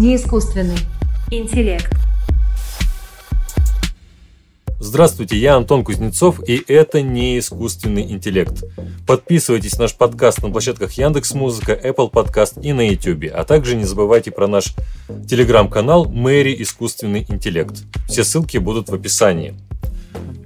[0.00, 0.78] Неискусственный
[1.30, 1.94] интеллект.
[4.78, 8.64] Здравствуйте, я Антон Кузнецов, и это не искусственный интеллект.
[9.06, 13.76] Подписывайтесь на наш подкаст на площадках Яндекс Музыка, Apple Podcast и на YouTube, а также
[13.76, 14.74] не забывайте про наш
[15.28, 17.74] телеграм-канал Мэри Искусственный интеллект.
[18.08, 19.54] Все ссылки будут в описании.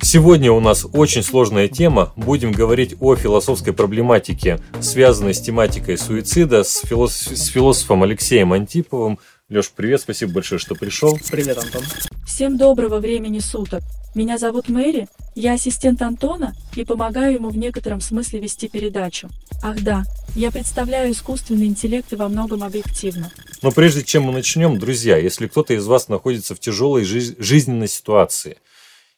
[0.03, 2.13] Сегодня у нас очень сложная тема.
[2.15, 7.39] Будем говорить о философской проблематике, связанной с тематикой суицида, с, философ...
[7.39, 9.19] с философом Алексеем Антиповым.
[9.55, 11.17] Леш, привет, спасибо большое, что пришел.
[11.31, 11.85] Привет, Антон.
[12.27, 13.85] Всем доброго времени суток.
[14.17, 19.29] Меня зовут Мэри, я ассистент Антона и помогаю ему в некотором смысле вести передачу.
[19.63, 20.03] Ах да,
[20.35, 23.31] я представляю искусственный интеллект и во многом объективно.
[23.63, 27.87] Но прежде чем мы начнем, друзья, если кто-то из вас находится в тяжелой жи- жизненной
[27.87, 28.57] ситуации,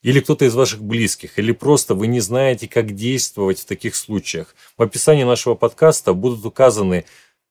[0.03, 4.55] или кто-то из ваших близких, или просто вы не знаете, как действовать в таких случаях,
[4.77, 7.07] в описании нашего подкаста будут указаны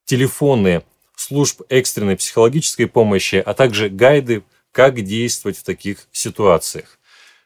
[0.06, 0.84] телефоны
[1.16, 7.00] служб экстренной психологической помощи, а также гайды, как действовать в таких ситуациях.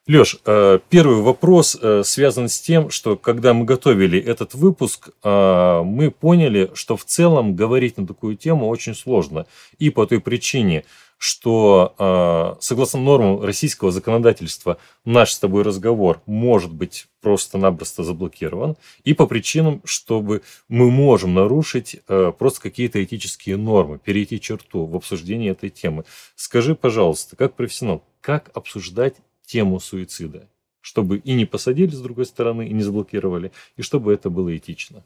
[0.08, 5.82] Леш, э, первый вопрос э, связан с тем, что когда мы готовили этот выпуск, э,
[5.86, 9.46] мы поняли, что в целом говорить на такую тему очень сложно.
[9.78, 10.84] И по той причине,
[11.20, 19.28] что согласно нормам российского законодательства наш с тобой разговор может быть просто-напросто заблокирован, и по
[19.28, 26.06] причинам, чтобы мы можем нарушить просто какие-то этические нормы, перейти черту в обсуждении этой темы.
[26.36, 30.48] Скажи, пожалуйста, как профессионал, как обсуждать тему суицида,
[30.80, 35.04] чтобы и не посадили с другой стороны, и не заблокировали, и чтобы это было этично?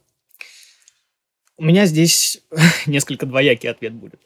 [1.64, 2.42] У меня здесь
[2.88, 4.20] несколько двоякий ответ будет.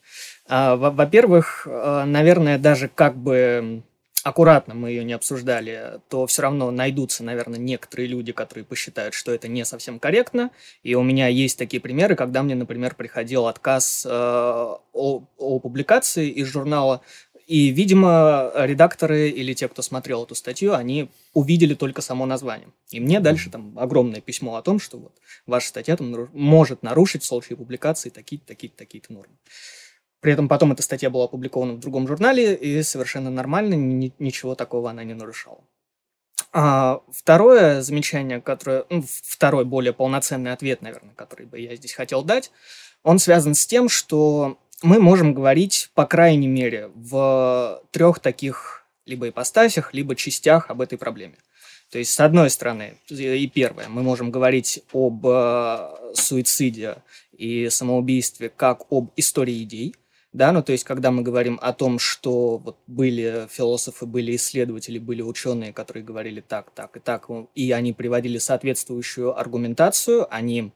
[0.48, 3.84] А, во-первых, а, наверное, даже как бы
[4.24, 9.32] аккуратно мы ее не обсуждали, то все равно найдутся, наверное, некоторые люди, которые посчитают, что
[9.32, 10.50] это не совсем корректно.
[10.82, 16.30] И у меня есть такие примеры, когда мне, например, приходил отказ э, о, о публикации
[16.30, 17.02] из журнала
[17.48, 22.68] и, видимо, редакторы или те, кто смотрел эту статью, они увидели только само название.
[22.92, 25.14] И мне дальше там огромное письмо о том, что вот
[25.46, 29.34] ваша статья там может нарушить в случае публикации такие-то, такие-то, такие-то нормы.
[30.20, 34.54] При этом потом эта статья была опубликована в другом журнале, и совершенно нормально, ни, ничего
[34.56, 35.64] такого она не нарушала.
[36.52, 42.24] А, второе замечание, которое, ну, второй более полноценный ответ, наверное, который бы я здесь хотел
[42.24, 42.52] дать,
[43.04, 49.30] он связан с тем, что мы можем говорить, по крайней мере, в трех таких либо
[49.30, 51.36] ипостасях, либо частях об этой проблеме.
[51.90, 56.98] То есть, с одной стороны, и первое, мы можем говорить об э, суициде
[57.32, 59.96] и самоубийстве как об истории идей,
[60.34, 65.00] да, ну то есть, когда мы говорим о том, что вот были философы, были исследователи,
[65.00, 70.74] были ученые, которые говорили так, так и так, и они приводили соответствующую аргументацию, они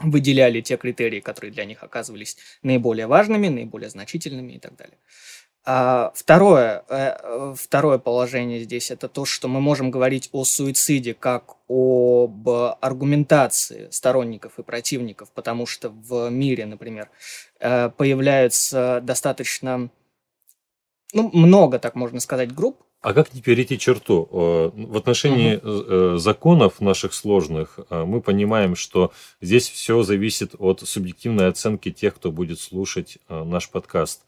[0.00, 4.98] выделяли те критерии, которые для них оказывались наиболее важными, наиболее значительными и так далее.
[5.64, 11.56] А второе, э, второе положение здесь это то, что мы можем говорить о суициде как
[11.68, 17.10] об аргументации сторонников и противников, потому что в мире, например,
[17.60, 19.90] э, появляются достаточно
[21.12, 24.28] ну, много, так можно сказать, групп, а как не перейти черту?
[24.30, 26.18] Э, в отношении угу.
[26.18, 32.32] законов наших сложных э, мы понимаем, что здесь все зависит от субъективной оценки тех, кто
[32.32, 34.22] будет слушать наш подкаст.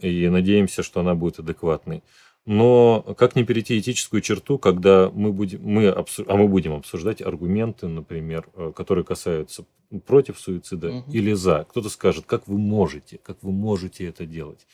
[0.00, 2.02] И надеемся, что она будет адекватной.
[2.46, 6.24] Но как не перейти этическую черту, когда мы будем, мы обсуж...
[6.26, 9.66] а мы будем обсуждать аргументы, например, которые касаются
[10.06, 11.12] против суицида угу.
[11.12, 11.66] или за.
[11.68, 14.66] Кто-то скажет, как вы можете, как вы можете это делать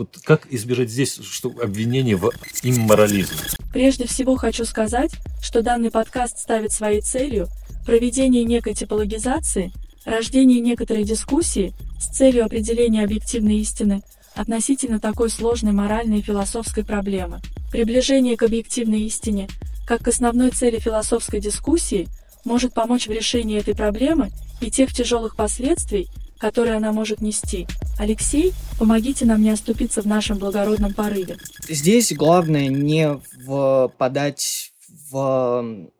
[0.00, 2.30] вот как избежать здесь что, обвинения в
[2.62, 3.36] имморализме?
[3.70, 5.12] Прежде всего хочу сказать,
[5.42, 7.48] что данный подкаст ставит своей целью
[7.84, 9.72] проведение некой типологизации,
[10.06, 14.02] рождение некоторой дискуссии с целью определения объективной истины
[14.34, 17.40] относительно такой сложной моральной и философской проблемы.
[17.70, 19.48] Приближение к объективной истине,
[19.86, 22.08] как к основной цели философской дискуссии,
[22.46, 24.30] может помочь в решении этой проблемы
[24.62, 26.08] и тех тяжелых последствий,
[26.40, 27.66] которые она может нести.
[27.98, 31.36] Алексей, помогите нам не оступиться в нашем благородном порыве.
[31.68, 34.72] Здесь главное не впадать
[35.10, 35.90] в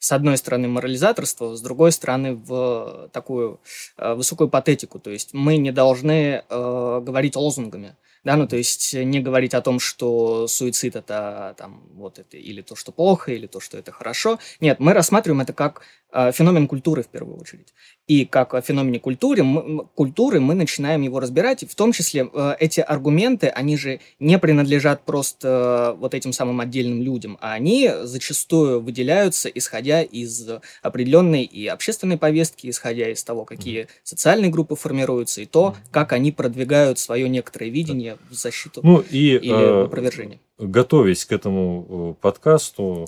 [0.00, 3.60] с одной стороны морализаторство, с другой стороны в такую
[3.98, 4.98] э, высокую патетику.
[4.98, 7.96] То есть мы не должны э, говорить лозунгами.
[8.24, 12.60] Да, ну то есть не говорить о том, что суицид это там вот это или
[12.60, 14.38] то, что плохо, или то, что это хорошо.
[14.60, 15.82] Нет, мы рассматриваем это как
[16.12, 17.72] феномен культуры в первую очередь.
[18.06, 22.28] И как о феномене культуры мы, культуры мы начинаем его разбирать, и в том числе
[22.32, 27.52] э, эти аргументы, они же не принадлежат просто э, вот этим самым отдельным людям, а
[27.52, 30.48] они зачастую выделяются, исходя из
[30.82, 36.32] определенной и общественной повестки, исходя из того, какие социальные группы формируются, и то, как они
[36.32, 40.40] продвигают свое некоторое видение в защиту Ну и или э, опровержение.
[40.58, 43.06] готовясь к этому э, подкасту,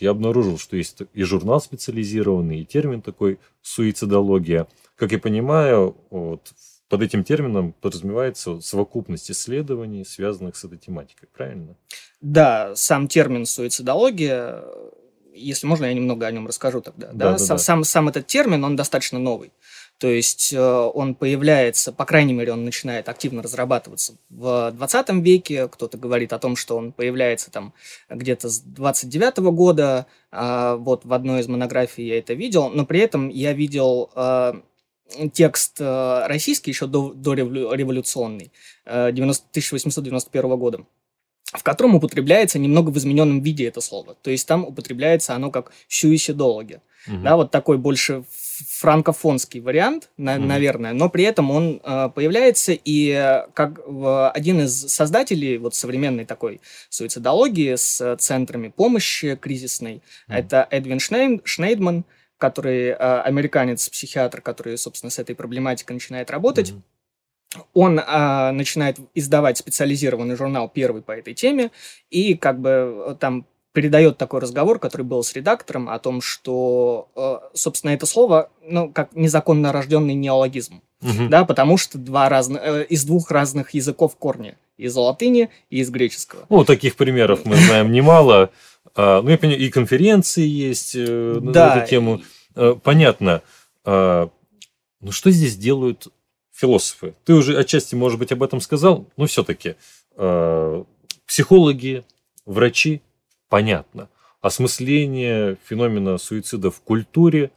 [0.00, 4.66] я обнаружил, что есть и журнал специализированный, и термин такой суицидология.
[4.96, 6.52] Как я понимаю, вот,
[6.88, 11.76] под этим термином подразумевается совокупность исследований, связанных с этой тематикой, правильно?
[12.20, 14.62] Да, сам термин суицидология,
[15.34, 17.08] если можно, я немного о нем расскажу тогда.
[17.08, 17.38] Да, Да-да-да.
[17.38, 19.52] Сам, сам, сам этот термин, он достаточно новый.
[19.98, 25.68] То есть э, он появляется, по крайней мере, он начинает активно разрабатываться в 20 веке.
[25.68, 27.72] Кто-то говорит о том, что он появляется там
[28.10, 30.06] где-то с 29 года.
[30.30, 32.68] А, вот в одной из монографий я это видел.
[32.68, 34.52] Но при этом я видел э,
[35.32, 38.52] текст э, российский еще до, до револю- революционный,
[38.84, 40.84] э, 90 1891 года
[41.52, 44.16] в котором употребляется немного в измененном виде это слово.
[44.20, 46.80] То есть там употребляется оно как «сюисидологи».
[47.06, 47.22] Мгм.
[47.22, 48.24] Да, вот такой больше
[48.68, 50.48] франкофонский вариант, на- Мгм.
[50.48, 55.74] наверное, но при этом он э, появляется и э, как в- один из создателей вот
[55.74, 60.36] современной такой суицидологии с э, центрами помощи кризисной, Мгм.
[60.38, 62.04] это Эдвин Шнейд- Шнейдман,
[62.38, 66.72] который э, американец-психиатр, который, собственно, с этой проблематикой начинает работать.
[66.72, 66.82] Мгм.
[67.72, 71.70] Он а, начинает издавать специализированный журнал первый по этой теме
[72.10, 72.68] и как бы
[73.10, 73.46] э, там
[73.76, 78.90] передает такой разговор, который был с редактором, о том, что, э, собственно, это слово, ну,
[78.90, 81.28] как незаконно рожденный неологизм, Мгм.
[81.28, 85.90] да, потому что два разных, э, из двух разных языков корни, из латыни и из
[85.90, 86.46] греческого.
[86.48, 88.48] Ну, таких примеров мы знаем немало.
[88.94, 92.22] А, Ну, я понимаю, и конференции есть э, на Да, эту тему.
[92.82, 93.42] Понятно.
[93.84, 94.30] А,
[95.02, 96.08] Ну, что здесь делают
[96.50, 97.12] философы?
[97.26, 99.74] Ты уже отчасти, может быть, об этом сказал, но все-таки
[101.26, 102.04] психологи,
[102.46, 103.02] врачи,
[103.48, 104.08] понятно.
[104.40, 107.50] Осмысление феномена суицида в культуре,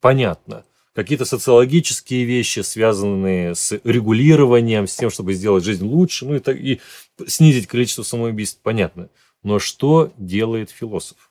[0.00, 0.64] понятно.
[0.94, 6.58] Какие-то социологические вещи, связанные с регулированием, с тем, чтобы сделать жизнь лучше, ну и, так-
[6.58, 6.80] и
[7.26, 9.08] снизить количество самоубийств, понятно.
[9.42, 11.29] Но что делает философ?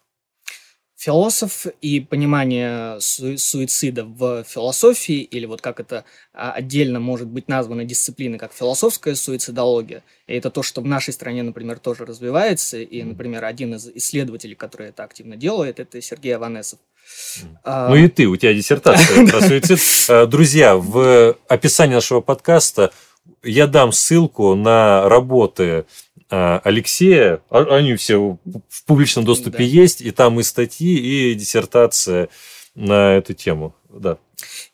[1.00, 6.04] Философ и понимание су- суицида в философии, или вот как это
[6.34, 11.14] а, отдельно может быть названо дисциплиной, как философская суицидология, и это то, что в нашей
[11.14, 16.36] стране, например, тоже развивается, и, например, один из исследователей, который это активно делает, это Сергей
[16.36, 16.80] Аванесов.
[17.64, 19.80] А, Ну и ты, у тебя диссертация про суицид.
[20.10, 22.92] Э, Друзья, в описании нашего подкаста
[23.42, 25.86] я дам ссылку на работы
[26.30, 27.42] Алексея.
[27.50, 28.38] А- Они все
[28.70, 29.64] в публичном доступе Да.
[29.64, 30.96] есть, и там и статьи,
[31.32, 32.30] и диссертация
[32.76, 33.76] на эту тему.
[33.90, 34.18] Да.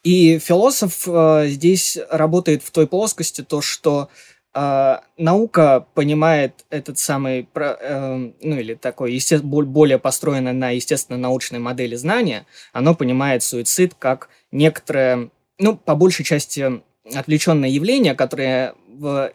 [0.03, 4.09] И философ э, здесь работает в той плоскости, то, что
[4.53, 11.95] э, наука понимает этот самый, э, ну или такой, есте- более построенное на естественно-научной модели
[11.95, 16.81] знания, оно понимает суицид как некоторое, ну, по большей части
[17.13, 18.73] отвлеченное явление, которое,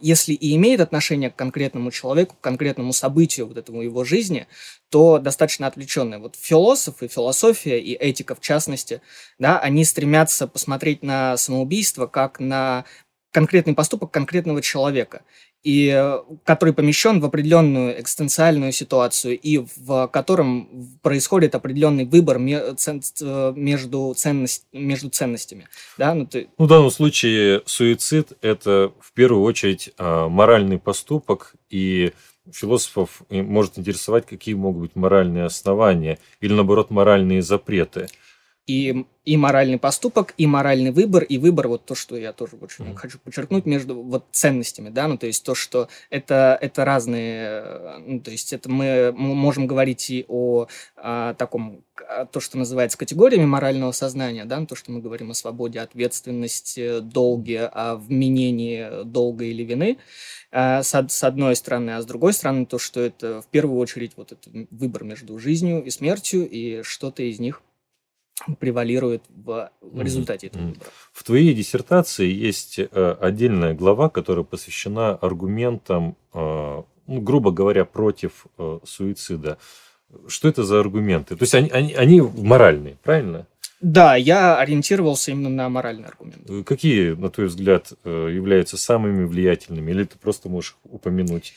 [0.01, 4.47] если и имеет отношение к конкретному человеку, к конкретному событию вот этому его жизни,
[4.89, 6.19] то достаточно отвлеченное.
[6.19, 9.01] Вот философы, философия и этика в частности,
[9.39, 12.85] да, они стремятся посмотреть на самоубийство как на
[13.33, 15.23] конкретный поступок конкретного человека,
[15.63, 20.69] и который помещен в определенную экзистенциальную ситуацию, и в котором
[21.03, 25.69] происходит определенный выбор между, ценность, между ценностями.
[25.99, 26.15] Да?
[26.15, 32.13] Ну, ты- Ну, в данном случае суицид– это в первую очередь а, моральный поступок, и
[32.53, 38.09] философов может интересовать, какие могут быть моральные основания или, наоборот, моральные запреты.
[38.71, 42.85] И, и моральный поступок, и моральный выбор, и выбор, вот то, что я тоже очень
[42.85, 42.95] Мгм.
[42.95, 47.99] хочу подчеркнуть, между вот ценностями, да, ну, то есть то, что это, это разные, э,
[48.07, 52.97] ну, то есть это мы можем говорить и о, а, таком, а, то, что называется
[52.97, 59.03] категориями морального сознания, да, ну, то, что мы говорим о свободе, ответственности, долге, о вменении
[59.03, 59.99] долга или вины,
[60.53, 64.13] а, с, с одной стороны, а с другой стороны, то, что это в первую очередь
[64.17, 67.63] вот этот выбор между жизнью и смертью, и что-то из них
[68.59, 70.91] превалирует в, в результате этого выбора.
[71.13, 78.47] В твоей диссертации есть э, отдельная глава, которая посвящена аргументам, э, ну, грубо говоря, против
[78.59, 79.59] э, суицида.
[80.27, 81.37] Что это за аргументы?
[81.37, 83.47] То есть они, они, они моральные, правильно?
[83.81, 86.49] Да, я ориентировался именно на моральный аргумент.
[86.49, 89.91] Э, какие, на твой взгляд, являются самыми влиятельными?
[89.91, 91.55] Или ты просто можешь упомянуть?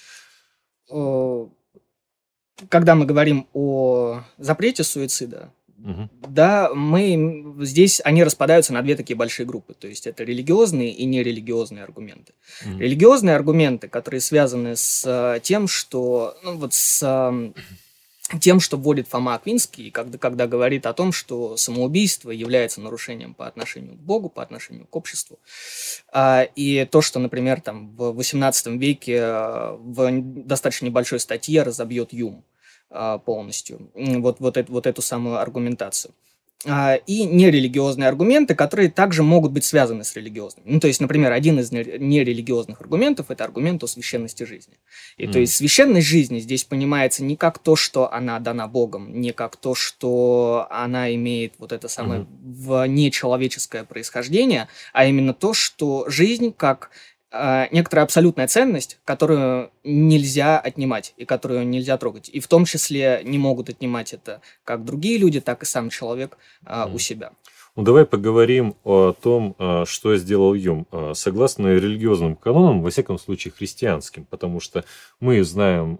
[2.69, 5.51] Когда мы говорим о запрете суицида,
[5.83, 6.09] Угу.
[6.29, 9.73] Да, мы здесь они распадаются на две такие большие группы.
[9.73, 12.33] То есть это религиозные и нерелигиозные аргументы.
[12.65, 12.79] Угу.
[12.79, 17.03] Религиозные аргументы, которые связаны с э, тем, что ну, вот с
[18.39, 23.45] тем, что вводит Фома Аквинский, когда, когда говорит о том, что самоубийство является нарушением по
[23.45, 25.39] отношению к Богу, по отношению к обществу.
[26.11, 32.13] А, и то, что, например, там в XVIII веке э, в достаточно небольшой статье разобьет
[32.13, 32.45] Юм
[33.25, 36.13] полностью вот, вот, это, вот эту самую аргументацию.
[36.65, 40.65] А, и нерелигиозные аргументы, которые также могут быть связаны с религиозными.
[40.69, 44.75] Ну, то есть, например, один из нерелигиозных аргументов– это аргумент о священности жизни.
[45.17, 45.31] И mm.
[45.31, 49.57] то есть священность жизни здесь понимается не как то, что она дана Богом, не как
[49.57, 52.87] то, что она имеет вот это самое mm.
[52.87, 57.12] нечеловеческое происхождение, а именно то, что жизнь как а,
[57.71, 62.29] некоторая абсолютная ценность, которую нельзя отнимать и которую нельзя трогать.
[62.29, 66.37] И в том числе не могут отнимать это как другие люди, так и сам человек
[66.65, 67.31] а, у себя.
[67.75, 70.85] Ну, давай поговорим о том, а, что сделал Юм.
[71.13, 74.85] Согласно религиозным канонам, во всяком случае христианским, потому что
[75.19, 75.97] мы знаем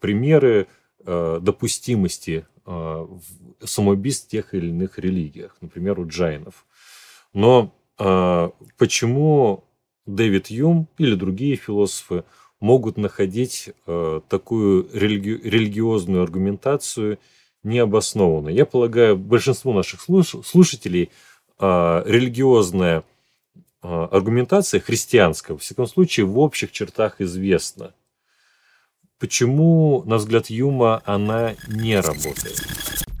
[0.00, 0.66] примеры
[1.04, 2.44] допустимости
[3.62, 6.66] самоубийств в тех или иных религиях, например, у джайнов.
[7.32, 9.65] Но почему
[10.06, 12.24] Дэвид Юм или другие философы
[12.60, 17.18] могут находить э, такую религи- религиозную аргументацию
[17.62, 18.54] необоснованной.
[18.54, 21.10] Я полагаю, большинству наших слуш- слушателей
[21.58, 23.02] э, религиозная
[23.82, 27.92] э, аргументация христианская, во всяком случае, в общих чертах известна.
[29.18, 32.60] Почему, на взгляд Юма, она не работает?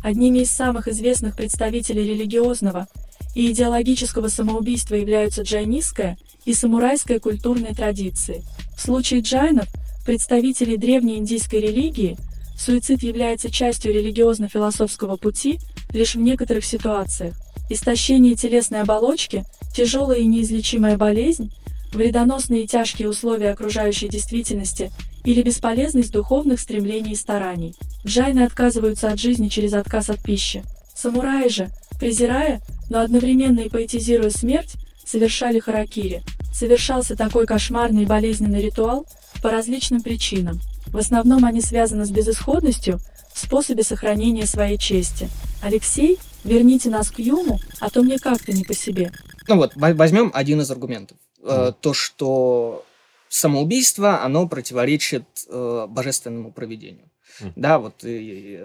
[0.04, 2.86] Одними из самых известных представителей религиозного
[3.34, 6.16] и идеологического самоубийства являются джайнистская
[6.46, 8.42] и самурайская культурные традиции.
[8.76, 9.66] В случае джайнов,
[10.06, 12.16] представителей древней индийской религии,
[12.56, 15.58] суицид является частью религиозно-философского пути
[15.92, 17.34] лишь в некоторых ситуациях.
[17.68, 21.52] Истощение телесной оболочки, тяжелая и неизлечимая болезнь,
[21.92, 24.92] вредоносные и тяжкие условия окружающей действительности
[25.24, 27.74] или бесполезность духовных стремлений и стараний.
[28.06, 30.62] Джайны отказываются от жизни через отказ от пищи.
[30.94, 34.76] Самураи же, презирая, но одновременно и поэтизируя смерть,
[35.06, 36.22] совершали харакири.
[36.52, 39.06] Совершался такой кошмарный и болезненный ритуал
[39.42, 40.60] по различным причинам.
[40.88, 42.98] В основном они связаны с безысходностью
[43.32, 45.28] в способе сохранения своей чести.
[45.62, 49.12] Алексей, верните нас к Юму, а то мне как-то не по себе.
[49.46, 51.18] Ну вот, возьмем один из аргументов.
[51.42, 51.74] Mm.
[51.80, 52.84] То, что
[53.28, 57.10] самоубийство, оно противоречит э, божественному проведению.
[57.40, 57.52] Mm.
[57.56, 58.60] Да, вот и,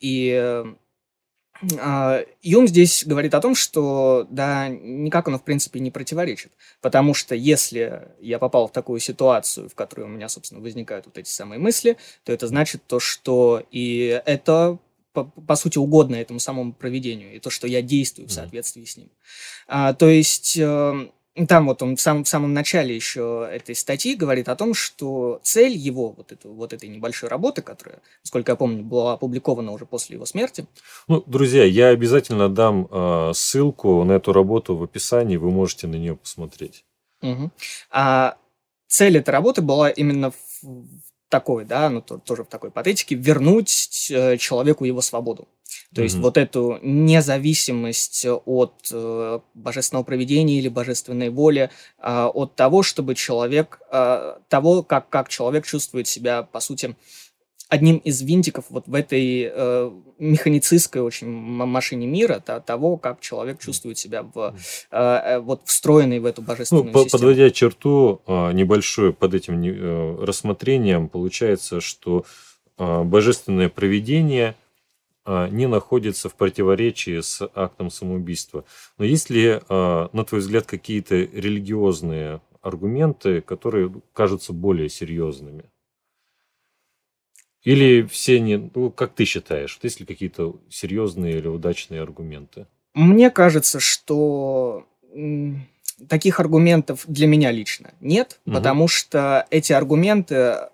[0.00, 0.74] и а,
[2.42, 6.52] Юм здесь говорит о том, что да, никак оно в принципе не противоречит.
[6.80, 11.18] Потому что если я попал в такую ситуацию, в которой у меня, собственно, возникают вот
[11.18, 14.78] эти самые мысли, то это значит то, что и это
[15.14, 18.96] по, по сути угодно этому самому проведению, и то, что я действую в соответствии с
[18.96, 19.10] ним.
[19.68, 21.12] А, то есть эм,
[21.48, 25.40] там вот он в самом, в самом начале еще этой статьи говорит о том, что
[25.42, 29.84] цель его, вот, эту, вот этой небольшой работы, которая, насколько я помню, была опубликована уже
[29.84, 30.66] после его смерти.
[31.08, 35.96] Ну, друзья, я обязательно дам э, ссылку на эту работу в описании, вы можете на
[35.96, 36.84] нее посмотреть.
[37.22, 37.50] Угу.
[37.90, 38.36] А
[38.86, 40.36] цель этой работы была именно в,
[41.28, 45.48] такой, да, ну, то, тоже в такой патетике, вернуть э, человеку его свободу.
[45.94, 46.04] То mm-hmm.
[46.04, 53.14] есть вот эту независимость от э, божественного проведения или божественной воли, э, от того, чтобы
[53.14, 56.96] человек, э, того, как, как человек чувствует себя, по сути,
[57.68, 63.58] одним из винтиков вот в этой э, механицистской очень машине мира, то, того, как человек
[63.60, 64.54] чувствует себя в,
[64.90, 67.10] э, э, вот встроенный в эту божественную ну, систему.
[67.10, 72.24] Подводя черту э, небольшую под этим э, рассмотрением, получается, что
[72.78, 74.54] э, божественное проведение
[75.26, 78.64] не находится в противоречии с актом самоубийства.
[78.98, 85.64] Но есть ли, э, на твой взгляд, какие-то религиозные аргументы, которые кажутся более серьезными?
[87.62, 88.70] Или все не...
[88.74, 92.66] Ну, как ты считаешь, есть ли какие-то серьезные или удачные аргументы?
[92.92, 94.86] Мне кажется, что
[96.08, 98.56] таких аргументов для меня лично нет, угу.
[98.56, 100.68] потому что эти аргументы,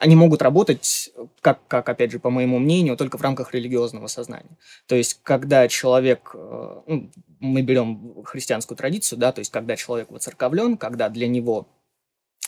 [0.00, 1.10] они могут работать,
[1.42, 4.56] как, как, опять же, по моему мнению, только в рамках религиозного сознания.
[4.86, 10.10] То есть, когда человек, э, ну, мы берем христианскую традицию, да, то есть, когда человек
[10.10, 11.68] воцерковлен, когда для него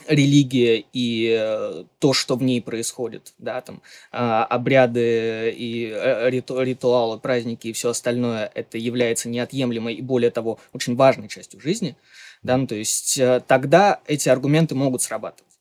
[0.09, 6.61] религия и э, то, что в ней происходит, да, там а, обряды и э, риту,
[6.62, 11.97] ритуалы, праздники и все остальное, это является неотъемлемой и более того очень важной частью жизни,
[12.42, 15.51] да, ну, то есть тогда эти аргументы могут срабатывать.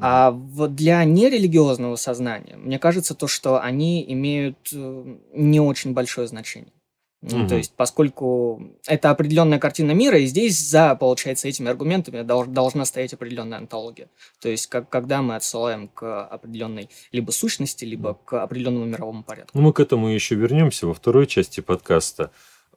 [0.00, 6.72] А вот для нерелигиозного сознания, мне кажется, то, что они имеют не очень большое значение.
[7.20, 12.46] Ну, То есть, поскольку это определенная картина мира, и здесь за, получается, этими аргументами дол-
[12.46, 14.08] должна стоять определенная антология.
[14.40, 19.50] То есть, как, когда мы отсылаем к определенной либо сущности, либо к определенному мировому порядку.
[19.58, 22.30] Ну, мы к этому еще вернемся во второй части подкаста.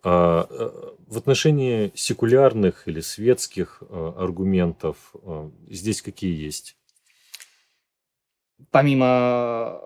[0.03, 5.13] А, а, в отношении секулярных или светских а, аргументов
[5.69, 6.75] здесь какие есть?
[8.69, 9.81] Помимо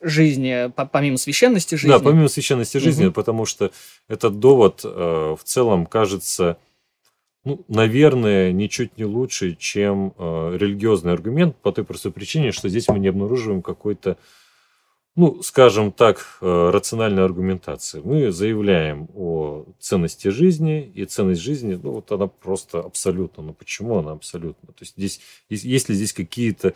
[0.00, 1.90] жизни, помимо священности жизни.
[1.90, 3.14] Да, помимо священности жизни, угу.
[3.14, 3.72] потому что
[4.08, 6.58] этот довод э, в целом кажется,
[7.44, 12.88] ну, наверное, ничуть не лучше, чем э, религиозный аргумент по той простой причине, что здесь
[12.88, 14.16] мы не обнаруживаем какой-то
[15.18, 18.00] ну, скажем так, э, рациональной аргументации.
[18.04, 23.42] Мы заявляем о ценности жизни, и ценность жизни, ну, вот она просто абсолютно.
[23.42, 24.68] Но почему она абсолютно?
[24.68, 26.74] То есть, здесь, есть ли здесь какие-то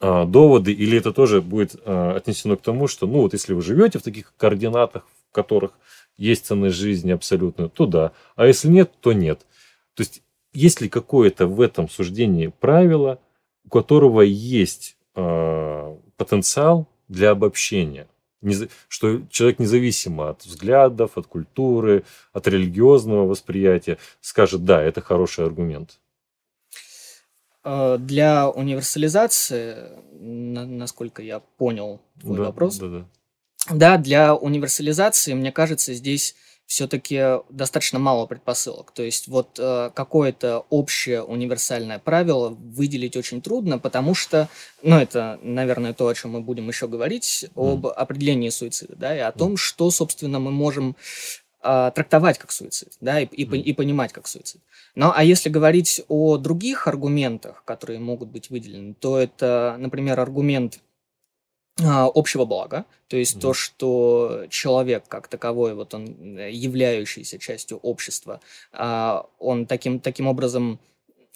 [0.00, 3.60] а, доводы, или это тоже будет а, отнесено к тому, что, ну, вот если вы
[3.60, 5.72] живете в таких координатах, в которых
[6.16, 8.12] есть ценность жизни абсолютно, то да.
[8.36, 9.40] А если нет, то нет.
[9.92, 10.22] То есть,
[10.54, 13.20] есть ли какое-то в этом суждении правило,
[13.66, 18.06] у которого есть э, потенциал для обобщения.
[18.88, 26.00] Что человек независимо от взглядов, от культуры, от религиозного восприятия скажет, да, это хороший аргумент.
[27.62, 29.76] Э, для универсализации,
[30.12, 33.06] насколько я понял твой да, вопрос, да, да.
[33.70, 36.34] да, для универсализации, мне кажется, здесь
[36.72, 38.92] все-таки достаточно мало предпосылок.
[38.92, 44.48] То есть вот э, какое-то общее универсальное правило выделить очень трудно, потому что,
[44.82, 49.18] ну это, наверное, то, о чем мы будем еще говорить, об определении суицида, да, и
[49.18, 50.96] о том, что, собственно, мы можем
[51.62, 54.62] э, трактовать как суицид, да, и, и, и понимать как суицид.
[54.94, 60.80] Ну, а если говорить о других аргументах, которые могут быть выделены, то это, например, аргумент
[61.78, 63.40] общего блага, то есть mm-hmm.
[63.40, 68.40] то, что человек как таковой, вот он э, являющийся частью общества,
[68.72, 70.78] а, он таким, таким образом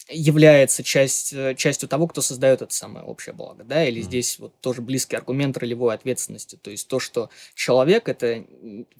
[0.09, 4.05] является часть, э, частью того, кто создает это самое общее благо, да, или mm-hmm.
[4.05, 8.45] здесь вот тоже близкий аргумент ролевой ответственности, то есть то, что человек это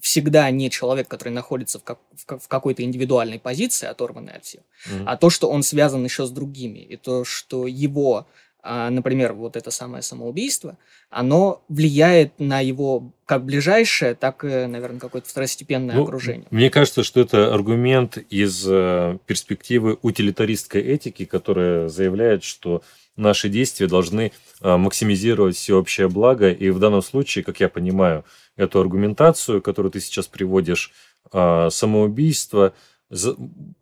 [0.01, 4.61] всегда не человек, который находится в, как, в, в какой-то индивидуальной позиции, оторванной от всех,
[4.87, 5.03] mm-hmm.
[5.05, 8.25] а то, что он связан еще с другими, и то, что его а,
[8.63, 10.77] например, вот это самое самоубийство,
[11.09, 16.47] оно влияет на его как ближайшее, так и, наверное, какое-то второстепенное ну, окружение.
[16.49, 22.83] Мне кажется, что это аргумент из э, перспективы утилитаристской этики, которая заявляет, что
[23.15, 26.51] наши действия должны э, максимизировать всеобщее благо.
[26.51, 30.91] И в данном случае, как я понимаю, эту аргументацию, которую ты сейчас приводишь,
[31.31, 32.73] э, самоубийство–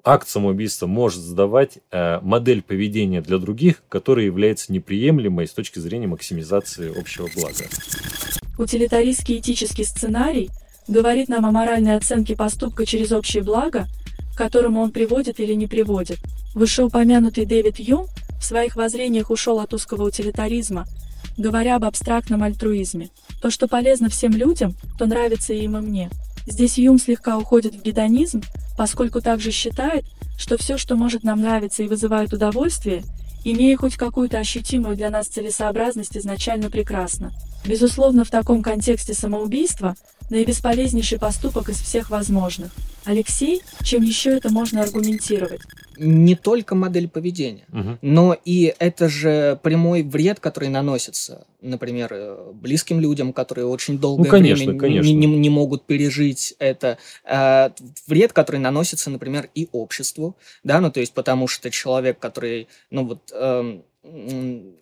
[0.03, 6.07] акт самоубийства может сдавать э, модель поведения для других, которая является неприемлемой с точки зрения
[6.07, 7.65] максимизации общего блага.
[8.57, 10.49] Утилитаристский этический сценарий
[10.87, 13.87] говорит нам о моральной оценке поступка через общее благо,
[14.33, 16.19] к которому он приводит или не приводит.
[16.53, 18.05] Вышеупомянутый Дэвид Юм
[18.39, 20.85] в своих воззрениях ушел от узкого утилитаризма,
[21.37, 23.09] говоря об абстрактном альтруизме.
[23.41, 26.09] То, что полезно всем людям, то нравится им и мне.
[26.45, 28.43] Здесь Юм слегка уходит в гедонизм,
[28.77, 30.05] поскольку также считает,
[30.37, 33.03] что все, что может нам нравиться и вызывает удовольствие,
[33.43, 37.31] имея хоть какую-то ощутимую для нас целесообразность, изначально прекрасно.
[37.65, 39.95] Безусловно, в таком контексте самоубийство–
[40.29, 42.71] наибесполезнейший поступок из всех возможных.
[43.05, 45.61] Алексей, чем еще это можно аргументировать?
[45.97, 47.97] Не только модель поведения, угу.
[48.01, 54.25] но и это же прямой вред, который наносится, например, э, близким людям, которые очень долгое
[54.25, 55.07] ну, конечно, время конечно.
[55.07, 56.97] Не, не, не могут пережить это.
[57.23, 57.71] А,
[58.07, 63.05] вред, который наносится, например, и обществу, да, ну то есть потому что человек, который, ну
[63.05, 63.31] вот...
[63.33, 63.83] Эм,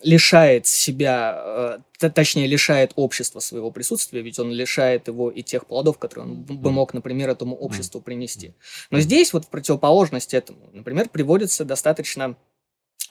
[0.01, 5.97] лишает себя, э, точнее, лишает общества своего присутствия, ведь он лишает его и тех плодов,
[5.97, 8.53] которые он бы мог, например, этому обществу принести.
[8.91, 12.35] Но здесь вот в противоположность этому, например, приводится достаточно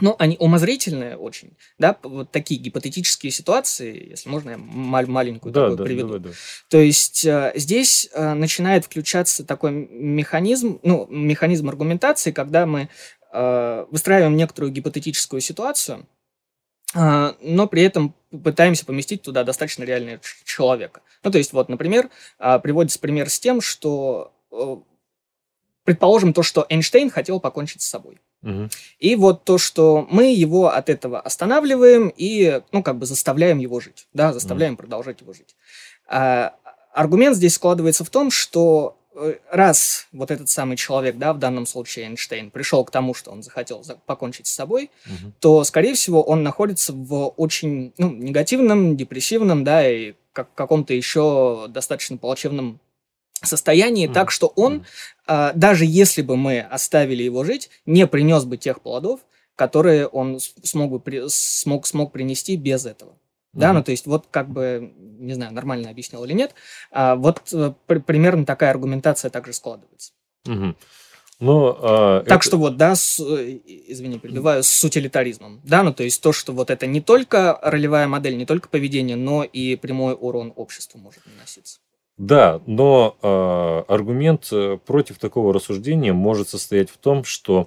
[0.00, 5.60] ну, они умозрительные очень, да, вот такие гипотетические ситуации, если можно, я мал- маленькую да,
[5.60, 6.06] такую да, приведу.
[6.08, 6.36] Давай, давай.
[6.68, 12.88] То есть э, здесь э, начинает включаться такой механизм, ну, механизм аргументации, когда мы
[13.90, 16.06] выстраиваем некоторую гипотетическую ситуацию,
[16.94, 21.00] э, но при этом пытаемся поместить туда достаточно реального человека.
[21.22, 24.32] Ну, то есть, вот, например, э, приводится пример с тем, что
[25.84, 28.20] предположим то, что Эйнштейн хотел покончить с собой.
[28.98, 33.78] И вот то, что мы его от этого останавливаем и, ну, как бы заставляем его
[33.78, 35.54] жить, да, заставляем продолжать его жить.
[36.08, 36.54] А,
[36.92, 39.01] аргумент здесь складывается в том, что э,
[39.50, 43.42] раз вот этот самый человек, да, в данном случае Эйнштейн, пришел к тому, что он
[43.42, 45.34] захотел за- покончить с собой, Мгм.
[45.40, 51.66] то, скорее всего, он находится в очень ну, негативном, депрессивном, да, и как, каком-то еще
[51.68, 52.80] достаточно плачевном
[53.42, 54.14] состоянии, Мгм.
[54.14, 54.84] так что он, Мгм.
[55.26, 59.20] а, даже если бы мы оставили его жить, не принес бы тех плодов,
[59.56, 63.14] которые он смог, бы смог, смог принести без этого.
[63.52, 66.54] Да, ну то есть вот как бы, не знаю, нормально объяснил или нет,
[66.90, 70.12] а, вот э, при- примерно такая аргументация также складывается.
[70.46, 70.76] Мгм.
[71.38, 75.60] Но, а, Так это- что вот, да, с, э, извини, перебиваю, с утилитаризмом.
[75.64, 79.16] Да, ну то есть то, что вот это не только ролевая модель, не только поведение,
[79.16, 81.78] но и прямой урон обществу может наноситься.
[82.16, 87.66] Да, но а, аргумент э, против такого рассуждения может состоять в том, что а,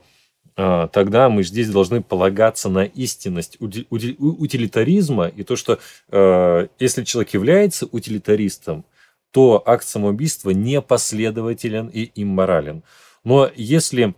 [0.56, 7.88] тогда мы здесь должны полагаться на истинность утилитаризма и то, что э, если человек является
[7.92, 8.86] утилитаристом,
[9.32, 12.84] то акт самоубийства непоследователен и имморален.
[13.26, 14.16] Но если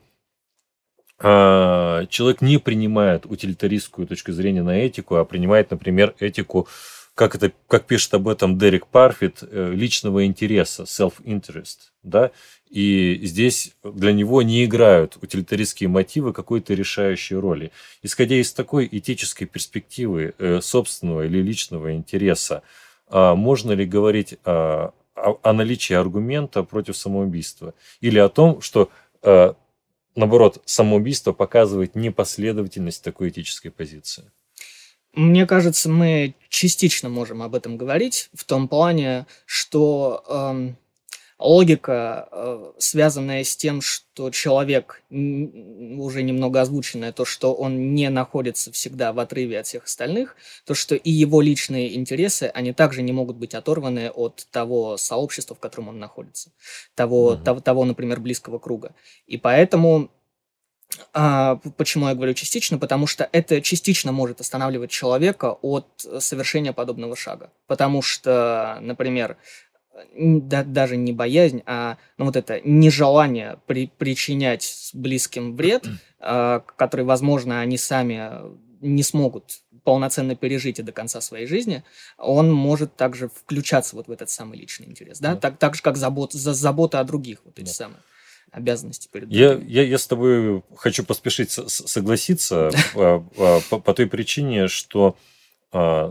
[1.19, 6.67] а, человек не принимает утилитаристскую точку зрения на этику, а принимает, например, этику,
[7.15, 12.29] как, это, как пишет об этом Дерек Парфит, э, личного интереса, self-interest, да,
[12.69, 17.71] и здесь для него не играют утилитаристские мотивы какой-то решающей роли.
[18.03, 22.63] Исходя из такой этической перспективы э, собственного или личного интереса,
[23.07, 27.73] а можно ли говорить о, о наличии аргумента против самоубийства?
[28.01, 28.89] Или о том, что
[29.23, 29.53] э,
[30.17, 34.31] наоборот, самоубийство показывает непоследовательность такой этической позиции.
[35.13, 40.77] Мне кажется, мы частично можем об этом говорить, в том плане, что эм,
[41.39, 48.71] логика, э, связанная с тем, что человек, уже немного озвученное, то, что он не находится
[48.71, 53.11] всегда в отрыве от всех остальных, то, что и его личные интересы, они также не
[53.11, 56.51] могут быть оторваны от того сообщества, в котором он находится,
[56.95, 57.43] того, Мгм.
[57.43, 58.95] того, того, например, близкого круга.
[59.27, 60.09] И поэтому
[61.13, 62.77] а, почему я говорю частично?
[62.77, 67.51] Потому что это частично может останавливать человека от э, совершения подобного шага.
[67.67, 69.37] Потому что, например,
[70.15, 75.87] да- даже не боязнь, а ну, вот это нежелание при- причинять близким вред,
[76.19, 78.29] а, который, возможно, они сами
[78.81, 81.83] не смогут полноценно пережить и до конца своей жизни,
[82.17, 85.39] он может также включаться вот в этот самый личный интерес, да, Да.
[85.39, 87.73] так, так же, как забот, за, забота о других, вот эти Да.
[87.73, 87.99] самые
[88.51, 89.71] обязанности перед Я, другими.
[89.71, 95.15] я, я с тобой хочу поспешить с- согласиться а, а, по, по той причине, что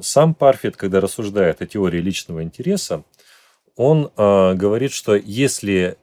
[0.02, 3.04] сам Парфит, когда рассуждает о теории личного интереса,
[3.76, 5.96] он а, говорит, что если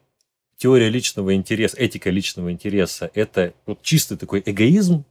[0.58, 5.04] теория личного интереса, этика личного интереса– это вот чистый такой эгоизм,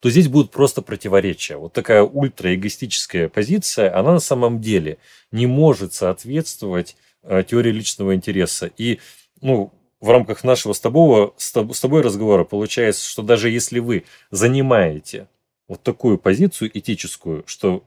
[0.00, 1.56] то здесь будут просто противоречия.
[1.56, 4.98] Вот такая ультраэгоистическая позиция, она на самом деле
[5.30, 8.68] не может соответствовать э, теории личного интереса.
[8.76, 8.98] И
[9.40, 13.78] ну, в рамках нашего с тобой, с тоб- с тобой разговора получается, что даже если
[13.78, 15.28] вы занимаете
[15.68, 17.84] вот такую позицию этическую, что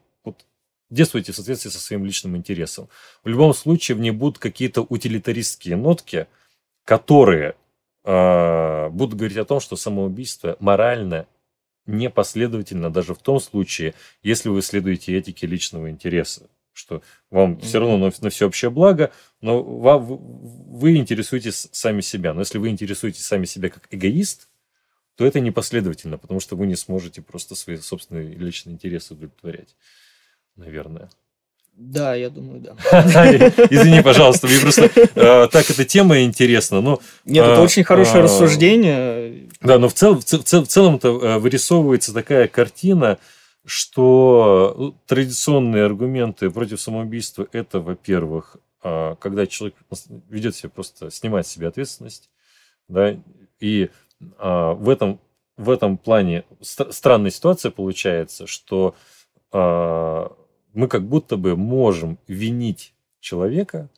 [0.90, 2.88] действуйте в соответствии со своим личным интересом,
[3.24, 6.26] в любом случае в ней будут какие-то утилитаристские нотки,
[6.84, 7.56] которые
[8.04, 11.26] э, будут говорить о том, что самоубийство морально
[11.86, 17.96] непоследовательно даже в том случае, если вы следуете этике личного интереса, что вам все равно
[17.96, 22.34] на, на всеобщее благо, но ва- вы, вы интересуетесь сами себя.
[22.34, 24.48] Но если вы интересуетесь сами себя как эгоист,
[25.16, 29.74] то это непоследовательно, потому что вы не сможете просто свои собственные личные интересы удовлетворять.
[30.56, 31.10] Наверное.
[31.74, 32.74] Да, я думаю, да.
[33.70, 36.80] Извини, пожалуйста, мне просто э, так эта тема интересна.
[36.80, 39.48] Но Нет, это А, очень хорошее а, рассуждение.
[39.60, 43.18] Да, но в, цел, в, цел- в цел- в целом-то э, вырисовывается такая картина,
[43.66, 49.74] что традиционные аргументы против самоубийства это, во-первых, когда человек
[50.30, 52.30] ведет себя просто снимать с себя ответственность,
[52.88, 53.16] да,
[53.58, 53.90] и
[54.38, 55.18] в этом
[55.56, 58.94] в этом плане стр- странная ситуация получается, что
[60.76, 63.88] мы как будто бы можем винить человека,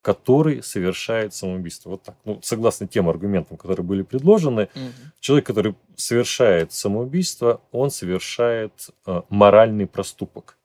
[0.00, 1.90] который совершает самоубийство.
[1.90, 2.16] Вот так.
[2.24, 4.92] Ну, согласно тем аргументам, которые были предложены, Мгм.
[5.20, 8.72] человек, который совершает самоубийство, он совершает
[9.06, 10.58] э, моральный проступок.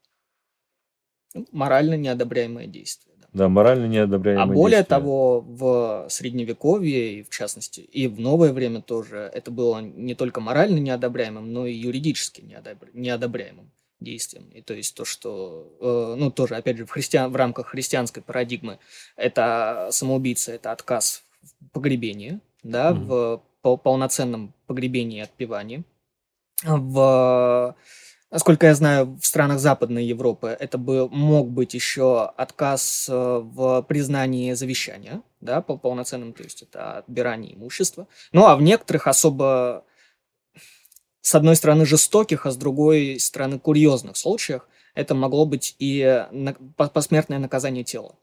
[1.35, 3.13] Ну, Морально неодобряемое действие.
[3.21, 3.27] да.
[3.33, 4.99] Да, морально неодобряемое А более действие.
[4.99, 10.39] того, в средневековье, и в частности, и в новое время тоже, это было не только
[10.41, 14.49] морально неодобряемым, но и юридически неодобр- неодобряемым действием.
[14.53, 18.21] И то есть то, что, э, ну, тоже, опять же, в, христиан, в рамках христианской
[18.21, 18.79] парадигмы,
[19.15, 23.07] это самоубийца, это отказ в погребении, да, Мгм.
[23.07, 23.41] в
[23.83, 25.83] полноценном погребении и отпевании.
[26.63, 27.75] В,
[28.31, 33.81] насколько я знаю, в странах Западной Европы это бы, мог быть еще отказ э, в
[33.83, 38.07] признании завещания, да, по полноценным, то есть это отбирание имущества.
[38.31, 39.83] Ну, а в некоторых особо,
[41.27, 46.25] с одной стороны, жестоких, а с другой стороны, курьезных случаях это могло быть и
[46.93, 48.15] посмертное наказание тела.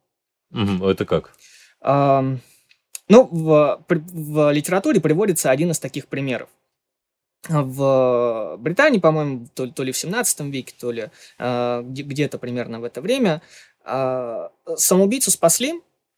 [0.50, 1.36] Это как?
[1.82, 6.48] Ну, в, в литературе приводится один из таких примеров.
[7.46, 12.84] В Британии, по-моему, то, то ли в 17 веке, то ли э, где-то примерно в
[12.84, 13.42] это время
[13.84, 15.74] э, самоубийцу спасли,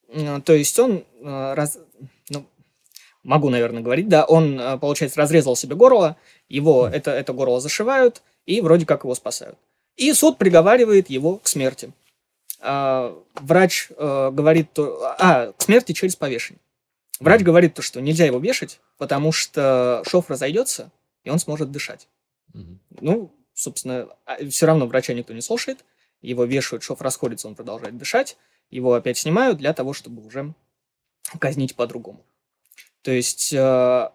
[0.08, 1.80] э, то есть он, э, раз,
[2.28, 2.46] ну,
[3.26, 6.16] могу, наверное, говорить, да, он, э, получается, разрезал себе горло,
[6.48, 9.58] его, это, это горло зашивают, и вроде как его спасают.
[9.96, 11.92] И суд приговаривает его к смерти.
[12.60, 16.60] А, врач э, говорит, то, а, к смерти через повешение.
[17.18, 20.90] Врач говорит то, что нельзя его вешать, потому что шов разойдется,
[21.24, 22.08] и он сможет дышать.
[22.54, 22.78] Угу.
[23.00, 25.84] Ну, собственно, а, все равно врача никто не слушает.
[26.22, 28.36] Его вешают, шов расходится, он продолжает дышать.
[28.70, 30.54] Его опять снимают для того, чтобы уже
[31.38, 32.24] казнить по-другому.
[33.02, 34.10] То есть, э,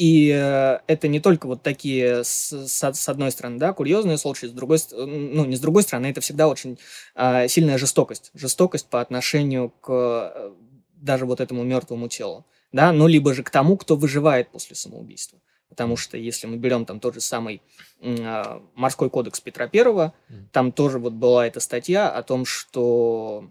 [0.00, 4.50] и э, это не только вот такие, с, с одной стороны, да, курьезные случаи, с
[4.50, 6.78] другой, ну, не с другой стороны, это всегда очень
[7.14, 8.30] э, сильная жестокость.
[8.32, 10.54] Жестокость по отношению к
[10.94, 15.38] даже вот этому мертвому телу, да, ну, либо же к тому, кто выживает после самоубийства.
[15.68, 17.60] Потому что если мы берем там тот же самый
[18.00, 20.14] э, морской кодекс Петра Первого,
[20.50, 23.50] там тоже вот была эта статья о том, что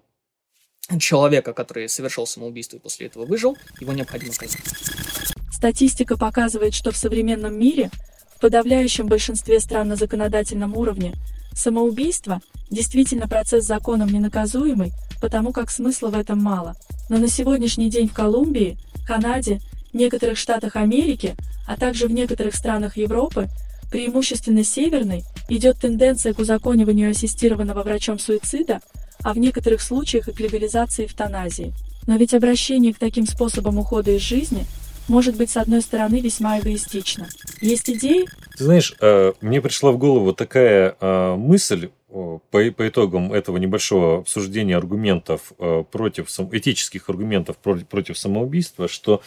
[1.00, 5.39] человека, который совершил самоубийство и после этого выжил, его необходимо казнить.
[5.60, 7.92] Статистика показывает, что в современном мире,
[8.34, 11.16] в подавляющем большинстве стран на законодательном уровне,
[11.54, 12.40] самоубийство
[12.72, 16.78] действительно процесс законом ненаказуемый, потому как смысла в этом мало.
[17.10, 19.60] Но на сегодняшний день в Колумбии, Канаде,
[19.92, 21.36] некоторых штатах Америки,
[21.68, 23.50] а также в некоторых странах Европы,
[23.92, 28.80] преимущественно северной, идет тенденция к узакониванию ассистированного врачом суицида,
[29.24, 31.74] а в некоторых случаях и к легализации эвтаназии.
[32.08, 34.66] Но ведь обращение к таким способам ухода из жизни
[35.10, 37.28] может быть, с одной стороны, весьма эгоистично.
[37.62, 38.28] Есть идеи?
[38.58, 44.76] Ты знаешь, э, мне пришла в голову такая э, мысль, по, итогам этого небольшого обсуждения
[44.76, 49.22] аргументов э, против этических аргументов против самоубийства, что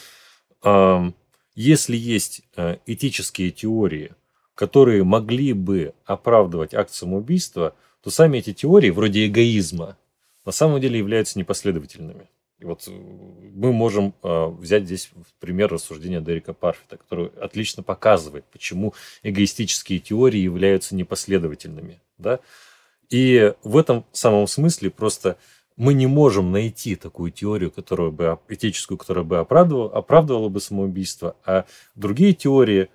[1.54, 2.42] если есть
[2.86, 4.12] этические теории,
[4.54, 9.96] которые могли бы оправдывать акт самоубийства, то сами эти теории, вроде эгоизма,
[10.44, 12.28] на самом деле являются непоследовательными.
[12.62, 18.94] И вот мы можем э, взять здесь пример рассуждения Дерека Парфита, который отлично показывает, почему
[19.24, 22.00] эгоистические теории являются непоследовательными.
[22.18, 22.38] Да?
[23.10, 25.38] И в этом самом смысле просто
[25.76, 31.34] мы не можем найти такую теорию, которая бы, этическую, которая бы оправдывала, оправдывала бы самоубийство,
[31.44, 31.64] а
[31.96, 32.90] другие теории,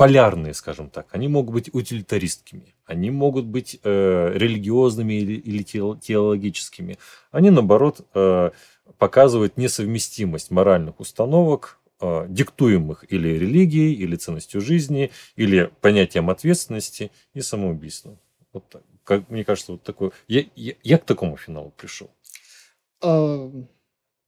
[0.00, 6.96] полярные, скажем так, они могут быть утилитаристскими, они могут быть э, религиозными или, или теологическими.
[7.30, 8.50] Они, наоборот, э,
[8.96, 17.42] показывают несовместимость моральных установок, э, диктуемых или религией, или ценностью жизни, или понятием ответственности и
[17.42, 18.16] самоубийства.
[18.54, 20.12] Вот так как мне кажется, вот такой...
[20.28, 22.10] Я, я, я к такому финалу пришел.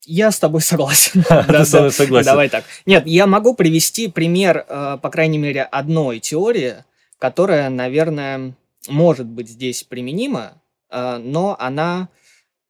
[0.05, 1.25] Я с тобой согласен.
[1.49, 2.27] Ты со мной согласен.
[2.27, 2.65] Давай так.
[2.87, 6.85] Нет, я могу привести пример, э, по крайней мере, одной теории,
[7.19, 8.55] которая, наверное,
[8.89, 10.61] может быть здесь применима,
[10.91, 12.09] э, но она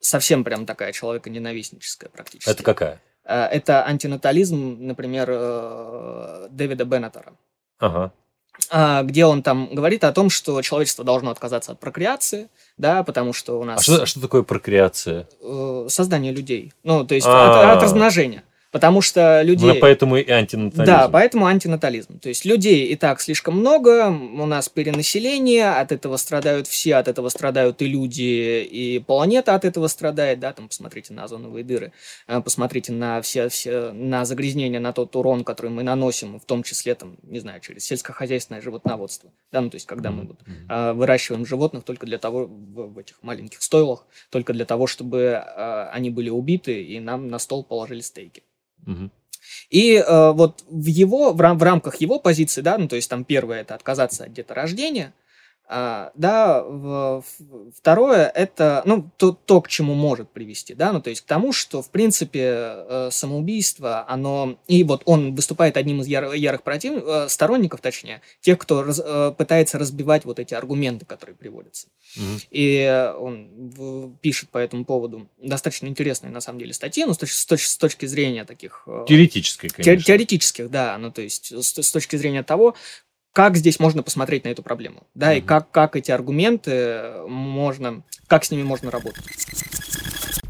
[0.00, 2.50] совсем прям такая человеконенавистническая практически.
[2.50, 3.00] Это какая?
[3.24, 5.28] Э, это антинатализм, например,
[6.50, 7.32] Дэвида Беннетера.
[7.78, 8.12] Ага.
[8.70, 13.32] А, где он там говорит о том, что человечество должно отказаться от прокреации, да, потому
[13.32, 13.80] что у нас...
[13.80, 15.26] А что, а что такое прокреация?
[15.40, 16.72] Э, создание людей.
[16.82, 18.44] Ну, то есть от, от размножения.
[18.72, 19.74] Потому что людей...
[19.74, 20.84] Ну, поэтому и антинатализм.
[20.86, 22.18] Да, поэтому антинатализм.
[22.18, 27.06] То есть людей и так слишком много, у нас перенаселение, от этого страдают все, от
[27.06, 31.92] этого страдают и люди, и планета от этого страдает, да, там посмотрите на озоновые дыры,
[32.26, 36.62] э, посмотрите на все, все на загрязнение, на тот урон, который мы наносим, в том
[36.62, 40.94] числе, там, не знаю, через сельскохозяйственное животноводство, да, ну, то есть когда мы вот, mm-hmm.
[40.94, 45.90] выращиваем животных только для того, в, в этих маленьких стойлах, только для того, чтобы а,
[45.92, 48.42] они были убиты, и нам на стол положили стейки.
[49.70, 53.08] И э, вот в его, в, рам, в рамках его позиции, да, ну, то есть
[53.08, 55.14] там первое это отказаться от деторождения,
[55.74, 57.24] А, да, в,
[57.74, 61.54] второе это ну, то, то, к чему может привести, да, ну, то есть к тому,
[61.54, 67.02] что, в принципе, э, самоубийство, оно, и вот он выступает одним из яр, ярых против,
[67.02, 71.86] э, сторонников, точнее, тех, кто раз, э, пытается разбивать вот эти аргументы, которые приводятся.
[72.16, 72.40] Угу.
[72.50, 77.34] И он пишет по этому поводу достаточно интересные, на самом деле, статьи, ну, с точки,
[77.34, 78.86] с точки, с точки зрения таких...
[79.08, 80.04] Теоретической, конечно.
[80.04, 82.74] Теоретических, да, ну, то есть с, с точки зрения того,
[83.32, 85.38] как здесь можно посмотреть на эту проблему, да, mm-hmm.
[85.38, 89.24] и как, как эти аргументы можно, как с ними можно работать.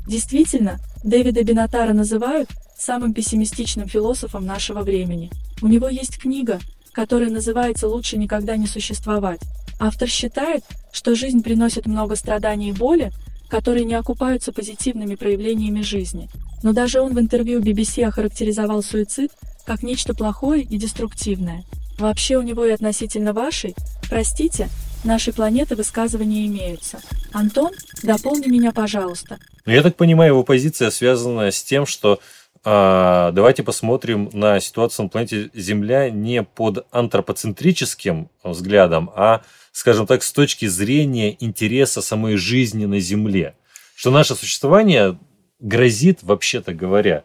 [0.06, 5.30] Действительно, Дэвида Бинатара называют самым пессимистичным философом нашего времени.
[5.62, 6.58] У него есть книга,
[6.92, 9.40] которая называется «Лучше никогда не существовать».
[9.78, 13.12] Автор считает, что жизнь приносит много страданий и боли,
[13.48, 16.28] которые не окупаются позитивными проявлениями жизни.
[16.62, 19.30] Но даже он в интервью BBC охарактеризовал суицид
[19.64, 21.64] как нечто плохое и деструктивное.
[22.02, 23.76] Вообще у него и относительно вашей,
[24.10, 24.68] простите,
[25.04, 27.00] нашей планеты высказывания имеются.
[27.32, 27.70] Антон,
[28.02, 29.38] дополни меня, пожалуйста.
[29.66, 32.18] Ну, я так понимаю, его позиция связана с тем, что
[32.64, 40.24] э, давайте посмотрим на ситуацию на планете Земля не под антропоцентрическим взглядом, а, скажем так,
[40.24, 43.54] с точки зрения интереса самой жизни на Земле.
[43.94, 45.16] Что наше существование
[45.60, 47.22] грозит, вообще-то говоря,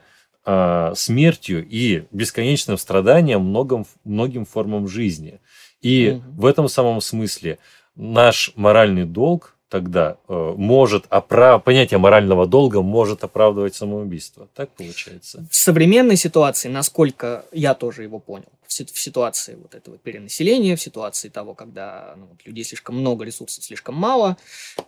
[0.48, 5.40] э, смертью и бесконечным страданием многим, многим формам жизни.
[5.82, 6.42] И угу.
[6.42, 7.60] в этом самом смысле
[7.96, 11.64] наш моральный долг тогда э, может оправ...
[11.64, 14.48] понятие морального долга может оправдывать самоубийство.
[14.56, 15.46] Так получается?
[15.52, 21.30] В современной ситуации, насколько я тоже его понял, в, ситуации вот этого перенаселения, в ситуации
[21.30, 24.38] того, когда ну, вот, людей слишком много, ресурсов слишком мало,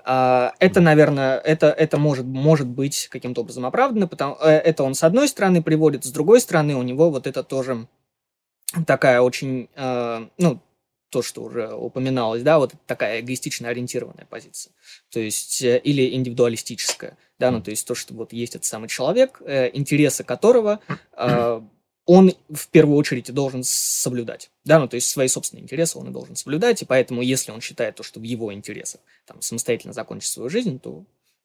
[0.06, 4.94] э, это, наверное, это, это может, может быть каким-то образом оправдано, потому э, это он
[4.94, 7.88] с одной стороны приводит, с другой стороны у него вот это тоже
[8.86, 10.62] такая очень, э, ну,
[11.10, 14.74] то, что уже упоминалось, да, вот такая эгоистично ориентированная позиция,
[15.10, 18.90] то есть э, или индивидуалистическая, да, ну то есть то, что вот есть этот самый
[18.90, 19.42] человек,
[19.74, 20.80] интересы которого
[21.18, 21.62] э,
[22.10, 26.12] он в первую очередь должен соблюдать, да, ну то есть свои собственные интересы он и
[26.12, 30.32] должен соблюдать, и поэтому если он считает то, что в его интересах там самостоятельно закончить
[30.32, 31.04] свою жизнь, то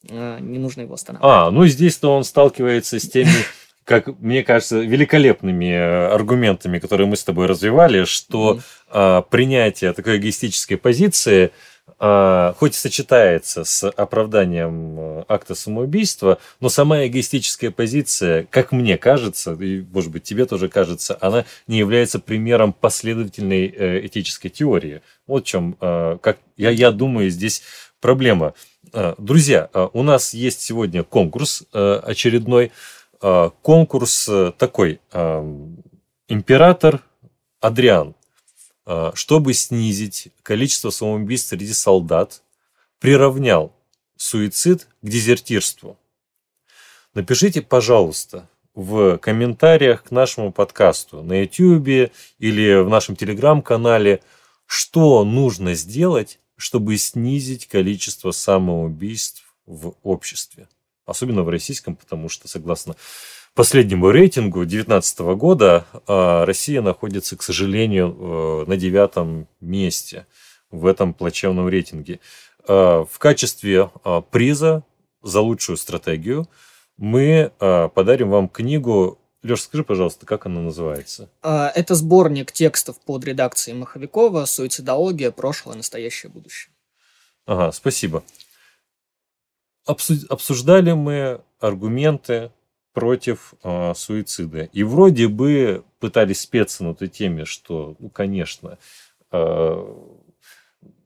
[0.09, 1.31] э, не нужно его останавливать.
[1.31, 3.29] А, ну здесь-то он сталкивается с теми
[3.85, 10.17] как мне кажется, великолепными э, аргументами, которые мы с тобой развивали, что э, принятие такой
[10.17, 11.51] эгоистической позиции
[11.99, 19.53] хоть и сочетается с оправданием э, акта самоубийства, но сама эгоистическая позиция, как мне кажется,
[19.53, 25.03] и, может быть, тебе тоже кажется, она не является примером последовательной э, этической теории.
[25.27, 27.63] Вот в чем, э, как я, я думаю, здесь
[28.01, 28.55] проблема.
[29.19, 32.71] Друзья, у нас есть сегодня конкурс очередной.
[33.21, 35.01] А, конкурс такой.
[36.29, 37.01] Император
[37.61, 38.24] Адриан, а,
[39.15, 42.43] чтобы снизить количество самоубийств среди солдат,
[42.99, 43.73] приравнял
[44.17, 45.99] суицид к дезертирству.
[47.15, 54.23] Напишите, пожалуйста, в комментариях к нашему подкасту на YouTube или в нашем телеграм-канале,
[54.67, 60.69] что нужно сделать, чтобы снизить количество самоубийств в обществе
[61.07, 62.97] особенно в российском, потому что, согласно
[63.55, 70.27] последнему рейтингу 2019 года, а, Россия находится, к сожалению, э, на девятом месте
[70.71, 72.21] в этом плачевном рейтинге.
[72.67, 74.83] А, в качестве а, приза
[75.23, 76.49] за лучшую стратегию
[76.97, 81.29] мы подарим вам книгу Леш, скажи, пожалуйста, как она называется?
[81.43, 85.31] Это сборник текстов под редакцией Маховикова «Суицидология.
[85.33, 86.73] Прошлое, настоящее, будущее».
[87.47, 88.23] Ага, спасибо
[89.87, 92.51] обсуждали мы аргументы
[92.95, 94.71] против э, суицида.
[94.73, 98.79] И вроде бы пытались спеться на этой теме, что, ну, конечно,
[99.33, 99.39] э,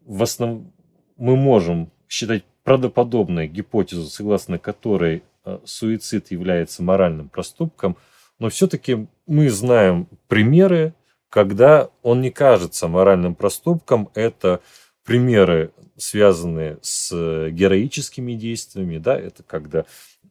[0.05, 0.73] в основном
[1.17, 7.97] мы можем считать правдоподобной гипотезу, согласно которой э, суицид является моральным проступком,
[8.39, 10.95] но все-таки мы знаем примеры,
[11.31, 14.11] когда он не кажется моральным проступком.
[14.15, 14.61] Это
[15.05, 19.85] примеры связанные с э, героическими действиями, да, это когда,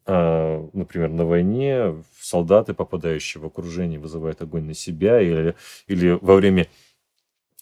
[0.07, 5.55] например, на войне солдаты, попадающие в окружение, вызывают огонь на себя, или,
[5.87, 6.67] или во время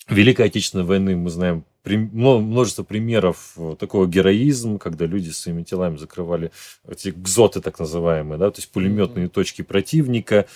[0.07, 6.51] Великой Отечественной войны мы знаем множество примеров такого героизма, когда люди своими телами закрывали
[6.87, 9.29] эти гзоты так называемые, да, то есть пулеметные mm-hmm.
[9.29, 10.47] точки противника.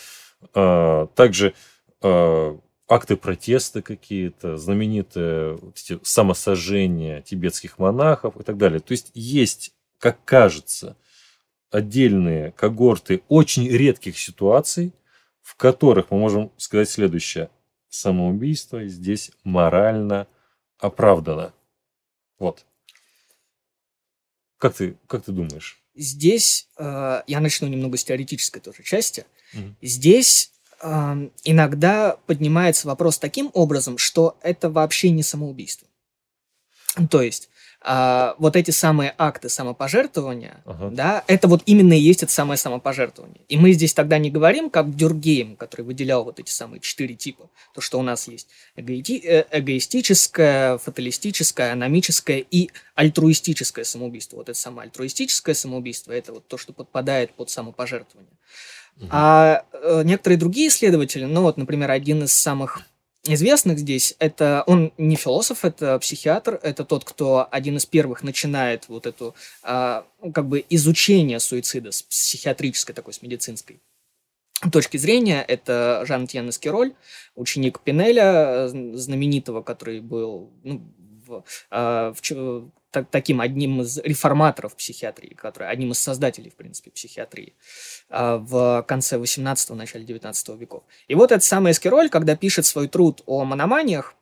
[0.54, 1.54] А, также
[2.02, 8.80] а, акты протеста какие-то, знаменитые эти самосожжения тибетских монахов и так далее.
[8.80, 10.96] То есть есть, как кажется,
[11.72, 14.94] отдельные когорты очень редких ситуаций,
[15.42, 17.50] в которых мы можем сказать следующее.
[17.90, 20.28] Самоубийство здесь морально
[20.78, 21.54] оправдано.
[22.38, 22.66] Вот.
[24.58, 25.82] Как ты, как ты думаешь?
[25.96, 29.26] Здесь э, я начну немного с теоретической тоже части.
[29.54, 29.76] Мгм.
[29.82, 30.52] Здесь
[30.82, 35.88] э, иногда поднимается вопрос таким образом, что это вообще не самоубийство.
[37.10, 37.50] То есть
[37.82, 40.90] а, вот эти самые акты самопожертвования, Ага.
[40.92, 43.40] да, это вот именно и есть это самое самопожертвование.
[43.48, 47.50] И мы здесь тогда не говорим, как Дюргейм, который выделял вот эти самые четыре типа,
[47.74, 54.38] то, что у нас есть эгоити- э, эгоистическое, фаталистическое, аномическое и альтруистическое самоубийство.
[54.38, 58.34] Вот это самое альтруистическое самоубийство, это вот то, что подпадает под самопожертвование.
[58.98, 59.10] Мгм.
[59.12, 62.82] А э, некоторые другие исследователи, ну вот, например, один из самых
[63.24, 68.88] известных здесь, это он не философ, это психиатр, это тот, кто один из первых начинает
[68.90, 73.82] вот эту а, ну, как бы изучение суицида с психиатрической такой, с медицинской
[74.72, 75.42] точки зрения.
[75.42, 76.94] Это Жан-Тьен Эскироль,
[77.36, 80.94] ученик Пинеля, э, знаменитого, который был ну,
[81.26, 82.22] в, а, в
[82.90, 87.54] ч- та- таким одним из реформаторов психиатрии, который одним из создателей, в принципе, психиатрии
[88.10, 90.84] а, в конце 18-го, начале 19 веков.
[91.08, 94.16] И вот этот самый Эскироль, когда пишет свой труд о мономаниях,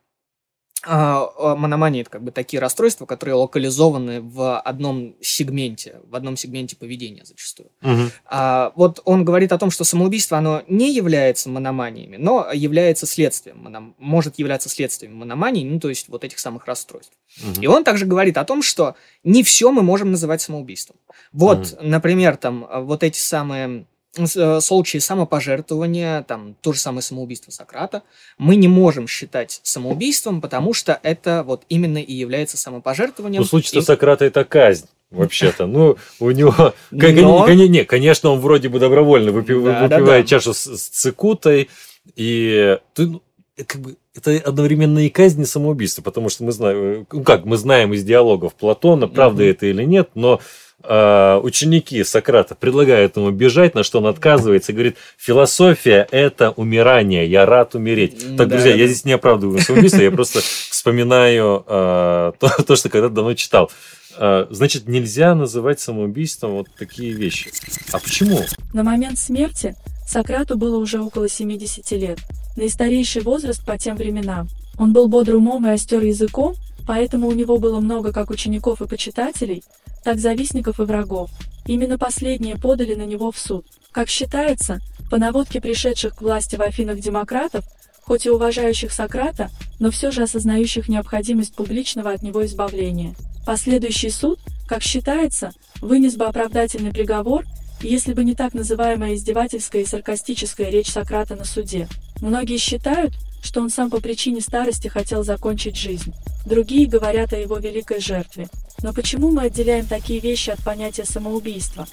[0.85, 6.37] а, а, мономании это как бы такие расстройства, которые локализованы в одном сегменте, в одном
[6.37, 7.69] сегменте поведения зачастую.
[7.81, 8.11] Мгм.
[8.25, 13.57] А, вот он говорит о том, что самоубийство, оно не является мономаниями, но является следствием,
[13.57, 17.13] моном- может являться следствием мономании, ну, то есть вот этих самых расстройств.
[17.41, 17.61] Мгм.
[17.61, 20.97] И он также говорит о том, что не все мы можем называть самоубийством.
[21.31, 23.85] Вот, например, там э, вот эти самые
[24.17, 28.03] э, случаи самопожертвования, там то же самое самоубийство Сократа,
[28.37, 33.41] мы не можем считать самоубийством, потому что это вот именно и является самопожертвованием.
[33.41, 34.87] Ну, случай-то И- Сократа это казнь.
[35.09, 39.97] Вообще-то, ну, у него, Но- кон- не, конечно, он вроде бы добровольно выпи- Да, да,
[39.99, 40.29] выпивает да.
[40.29, 41.69] чашу с, с цикутой,
[42.17, 43.21] и ты, ну,
[43.55, 47.23] э, как бы, это одновременно и казнь, и самоубийство, потому что мы знаем, э, ну
[47.23, 49.51] как, мы знаем из диалогов Платона, правда Мгм.
[49.51, 50.39] это или нет, но
[50.83, 57.27] э, ученики Сократа предлагают ему бежать, на что он отказывается и говорит, философия– это умирание,
[57.29, 58.23] я рад умереть.
[58.23, 58.91] М, Так, друзья, да, я да.
[58.91, 60.39] здесь не оправдываю самоубийство, я просто
[60.69, 63.71] вспоминаю э, то, то, что когда-то давно читал.
[64.17, 67.49] Э, Значит, нельзя называть самоубийством вот такие вещи.
[67.91, 68.41] А почему?
[68.73, 69.75] На момент смерти
[70.07, 72.19] Сократу было уже около 70 лет,
[72.57, 74.49] наистарейший возраст по тем временам.
[74.77, 76.55] Он был бодр умом и остер языком,
[76.85, 79.63] поэтому у него было много как учеников и почитателей,
[80.03, 81.29] так завистников и врагов.
[81.65, 83.65] Именно последние подали на него в суд.
[83.91, 84.79] Как считается,
[85.09, 87.65] по наводке пришедших к власти в Афинах демократов,
[88.01, 89.49] хоть и уважающих Сократа,
[89.79, 93.15] но все же осознающих необходимость публичного от него избавления.
[93.45, 95.51] Последующий суд, как считается,
[95.81, 97.45] вынес бы оправдательный приговор,
[97.81, 101.87] если бы не так называемая издевательская и саркастическая речь Сократа на суде.
[102.21, 103.13] Многие считают,
[103.43, 106.13] что он сам по причине старости хотел закончить жизнь.
[106.45, 108.47] Другие говорят о его великой жертве.
[108.81, 111.87] Но почему мы отделяем такие вещи от понятия самоубийства?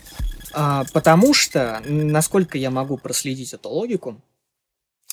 [0.53, 4.21] А, потому что, насколько я могу проследить эту логику,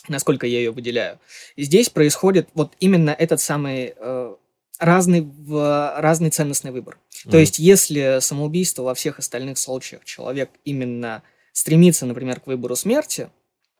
[0.07, 1.19] насколько я ее выделяю,
[1.57, 4.35] здесь происходит вот именно этот самый э,
[4.79, 6.97] разный, в, разный ценностный выбор.
[7.23, 7.39] То Мгм.
[7.39, 13.29] есть, если самоубийство во всех остальных случаях человек именно стремится, например, к выбору смерти,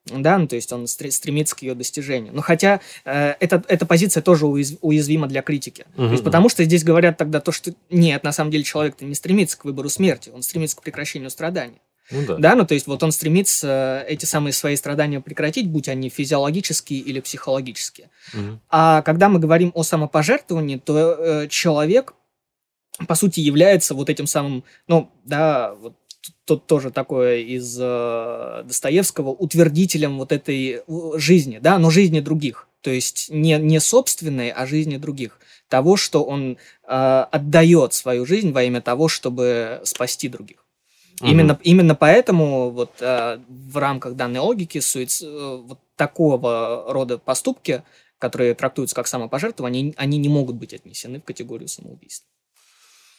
[0.05, 2.33] да, ну, то есть он стре- стремится к ее достижению.
[2.33, 5.85] Но хотя э, эта, эта позиция тоже уяз- уязвима для критики.
[5.95, 9.15] То есть, потому что здесь говорят тогда то, что нет, на самом деле человек-то не
[9.15, 11.81] стремится к выбору смерти, он стремится к прекращению страданий.
[12.09, 12.37] Ну да.
[12.37, 16.99] Да, ну то есть вот он стремится эти самые свои страдания прекратить, будь они физиологические
[16.99, 18.09] или психологические.
[18.33, 18.59] Мгм.
[18.69, 22.13] А когда мы говорим о самопожертвовании, то э, человек,
[23.07, 25.95] по сути, является вот этим самым, ну, да, вот
[26.45, 30.81] тут тоже такое из э, Достоевского, утвердителем вот этой
[31.15, 32.67] жизни, да, но жизни других.
[32.81, 35.39] То есть не, не собственной, а жизни других.
[35.67, 40.65] Того, что он э, отдает свою жизнь во имя того, чтобы спасти других.
[41.21, 41.29] Мгм.
[41.29, 47.83] Именно, именно поэтому вот э, в рамках данной логики суиц- э, вот такого рода поступки,
[48.17, 52.27] которые трактуются как самопожертвование, они, они не могут быть отнесены в категорию самоубийства.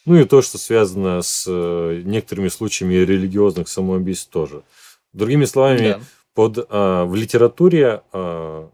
[0.05, 4.63] Ну и то, что связано с э, некоторыми случаями религиозных самоубийств тоже.
[5.13, 6.01] Другими словами, Да.
[6.35, 8.69] под, а, в литературе а,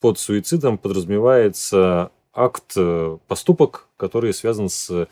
[0.00, 5.08] под суицидом подразумевается акт, э, поступок, который связан с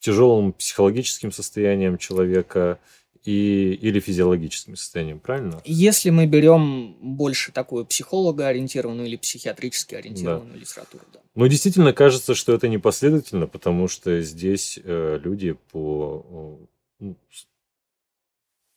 [0.00, 2.78] тяжелым психологическим состоянием человека
[3.24, 5.60] и, или физиологическим состоянием, правильно?
[5.64, 11.20] Если мы берем больше такую психолого-ориентированную или психиатрически ориентированную литературу, да.
[11.34, 16.58] Но действительно кажется, что это непоследовательно, потому что здесь э, люди по...
[16.98, 17.16] ну,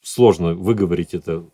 [0.02, 1.46] сложно выговорить это,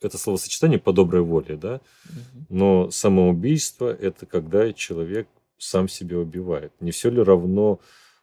[0.00, 1.80] это словосочетание по доброй воле, да?
[2.04, 2.46] Мгм.
[2.50, 6.72] Но самоубийство– это когда человек сам себя убивает?
[6.80, 7.80] Не все ли равно,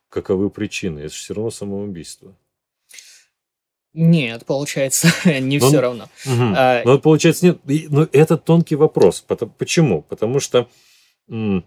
[0.09, 0.99] каковы причины?
[0.99, 2.35] Это же все равно самоубийство.
[3.93, 5.07] Нет, получается,
[5.39, 6.09] не Ну, все равно.
[6.25, 7.59] А, Ну, получается, нет.
[7.89, 9.25] Но это тонкий вопрос.
[9.57, 10.01] Почему?
[10.03, 10.67] Потому что
[11.27, 11.63] мы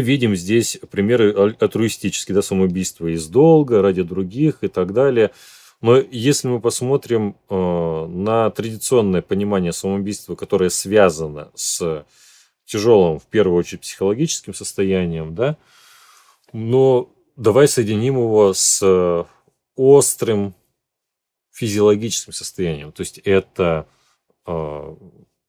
[0.00, 5.30] видим здесь примеры аль- альтруистические, да, самоубийства из долга, ради других и так далее.
[5.80, 7.54] Но если мы посмотрим э,
[8.06, 12.04] на традиционное понимание самоубийства, которое связано с
[12.66, 15.56] тяжелым, в первую очередь, психологическим состоянием, да,
[16.52, 19.24] но давай соединим его с э,
[19.76, 20.54] острым
[21.60, 22.90] физиологическим состоянием.
[22.90, 23.86] То есть это
[24.46, 24.96] э,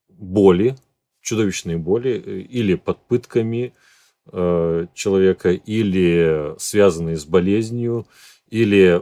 [0.09, 0.75] боли,
[1.21, 3.73] чудовищные боли, э, или под пытками
[4.25, 8.07] э, человека, или связанные с болезнью,
[8.49, 9.01] или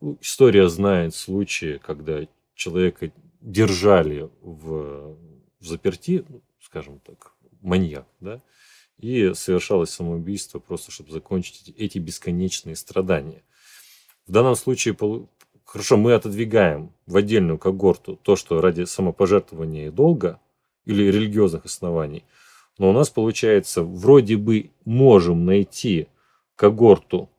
[0.00, 2.26] ну, история знает случаи, когда
[2.56, 5.16] человека держали в,
[5.60, 8.42] заперти, ну, скажем так, маньяк, да,
[8.98, 13.42] и совершалось самоубийство просто, чтобы закончить эти- бесконечные страдания.
[14.26, 14.94] В данном случае,
[15.72, 20.38] хорошо, мы отодвигаем в отдельную когорту то, что ради самопожертвования и долга
[20.84, 22.24] или религиозных оснований,
[22.76, 26.08] но у нас получается, вроде бы можем найти
[26.56, 27.30] когорту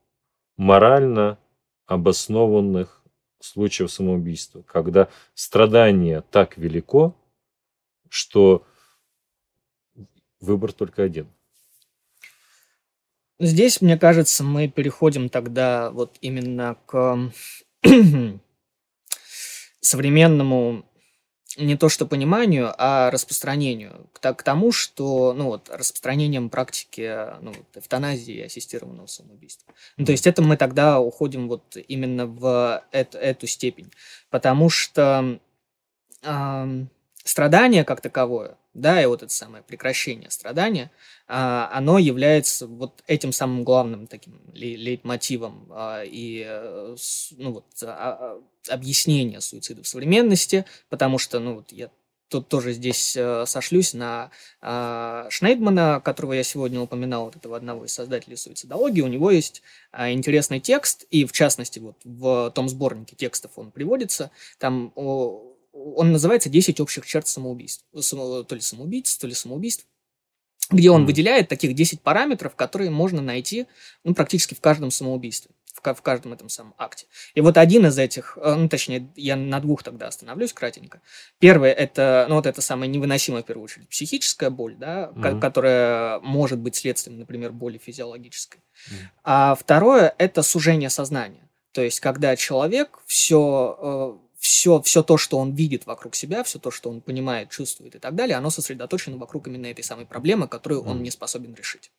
[0.57, 1.37] морально
[1.85, 3.03] обоснованных
[3.39, 7.15] случаев самоубийства, когда страдание так велико,
[8.09, 8.65] что
[10.39, 11.27] выбор только один.
[13.39, 17.31] Здесь, мне кажется, мы переходим тогда вот именно к
[19.81, 20.85] современному
[21.57, 24.09] не то что пониманию, а распространению.
[24.13, 29.73] К, к тому, что, ну вот, распространением практики ну, вот, эвтаназии и ассистированного самоубийства.
[29.97, 33.91] Ну, то есть это мы тогда уходим вот именно в эт- эту степень.
[34.29, 35.39] Потому что
[36.23, 36.89] ам,
[37.23, 40.91] страдание как таковое, да, и вот это самое прекращение страдания,
[41.27, 46.95] а, оно является вот этим самым главным таким лей- лейтмотивом а, и э,
[47.37, 51.89] ну, вот, а- объяснение суицида в современности, потому что, ну, вот я
[52.27, 54.31] тут тоже здесь э, сошлюсь на
[55.29, 59.01] Шнейдмана, которого я сегодня упоминал, вот этого одного из создателей суицидологии.
[59.01, 59.61] У него есть
[59.95, 64.91] интересный текст, и в частности, вот в том сборнике текстов он приводится, там
[65.73, 67.85] он называется «10 общих черт самоубийств».
[67.99, 69.85] Само- то ли самоубийц, то ли самоубийств
[70.69, 71.07] где он Мгм.
[71.07, 73.67] выделяет таких 10 параметров, которые можно найти
[74.05, 77.05] ну, практически в каждом самоубийстве, в, в каждом этом самом акте.
[77.35, 81.01] И вот один из этих, э, ну, точнее, я на двух тогда остановлюсь кратенько.
[81.39, 85.41] Первый– это, ну, вот это самая невыносимая, в первую очередь, психическая боль, да, Мгм.
[85.41, 88.61] которая может быть следствием, например, боли физиологической.
[88.89, 88.97] Мгм.
[89.25, 91.49] А второе– это сужение сознания.
[91.73, 96.69] То есть, когда человек все, все, все то, что он видит вокруг себя, все то,
[96.69, 100.81] что он понимает, чувствует и так далее, оно сосредоточено вокруг именно этой самой проблемы, которую
[100.83, 101.03] он Мгм.
[101.03, 101.91] не способен решить.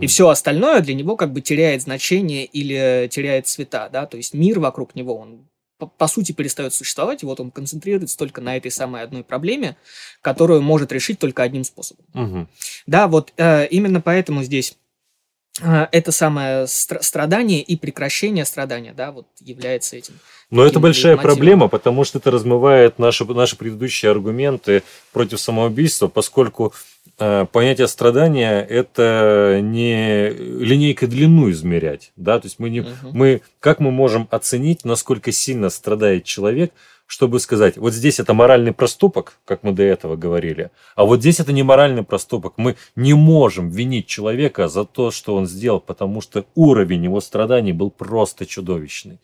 [0.00, 4.34] И все остальное для него как бы теряет значение или теряет цвета, да, то есть
[4.34, 5.46] мир вокруг него, он
[5.78, 9.76] по, по сути перестает существовать, и вот он концентрируется только на этой самой одной проблеме,
[10.22, 12.04] которую может решить только одним способом.
[12.14, 12.48] Мгм.
[12.86, 14.74] Да, вот э, именно поэтому здесь э,
[15.62, 20.14] это самое стра- страдание и прекращение страдания, да, вот является этим.
[20.50, 21.36] Но это большая лейтмотивом.
[21.36, 24.82] проблема, потому что это размывает наши, наши предыдущие аргументы
[25.12, 26.72] против самоубийства, поскольку
[27.18, 32.12] э, понятие страдания– это не линейкой длину измерять.
[32.16, 32.38] Да?
[32.38, 32.92] То есть мы не, Мгм.
[33.12, 36.72] мы, как мы можем оценить, насколько сильно страдает человек,
[37.06, 41.40] чтобы сказать, вот здесь это моральный проступок, как мы до этого говорили, а вот здесь
[41.40, 42.54] это не моральный проступок.
[42.56, 47.72] Мы не можем винить человека за то, что он сделал, потому что уровень его страданий
[47.72, 49.18] был просто чудовищный.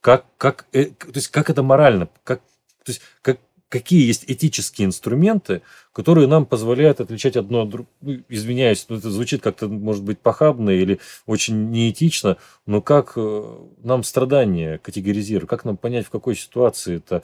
[0.00, 2.08] Как, как, э, то есть, как это морально?
[2.24, 2.40] Как,
[2.84, 3.38] то есть, как,
[3.70, 5.62] какие есть этические инструменты,
[5.92, 7.90] которые нам позволяют отличать одно от другого?
[8.28, 14.02] извиняюсь, ну, это звучит как-то, может быть, похабно или очень неэтично, но как э, нам
[14.02, 15.48] страдания категоризировать?
[15.48, 17.22] Как нам понять, в какой ситуации это,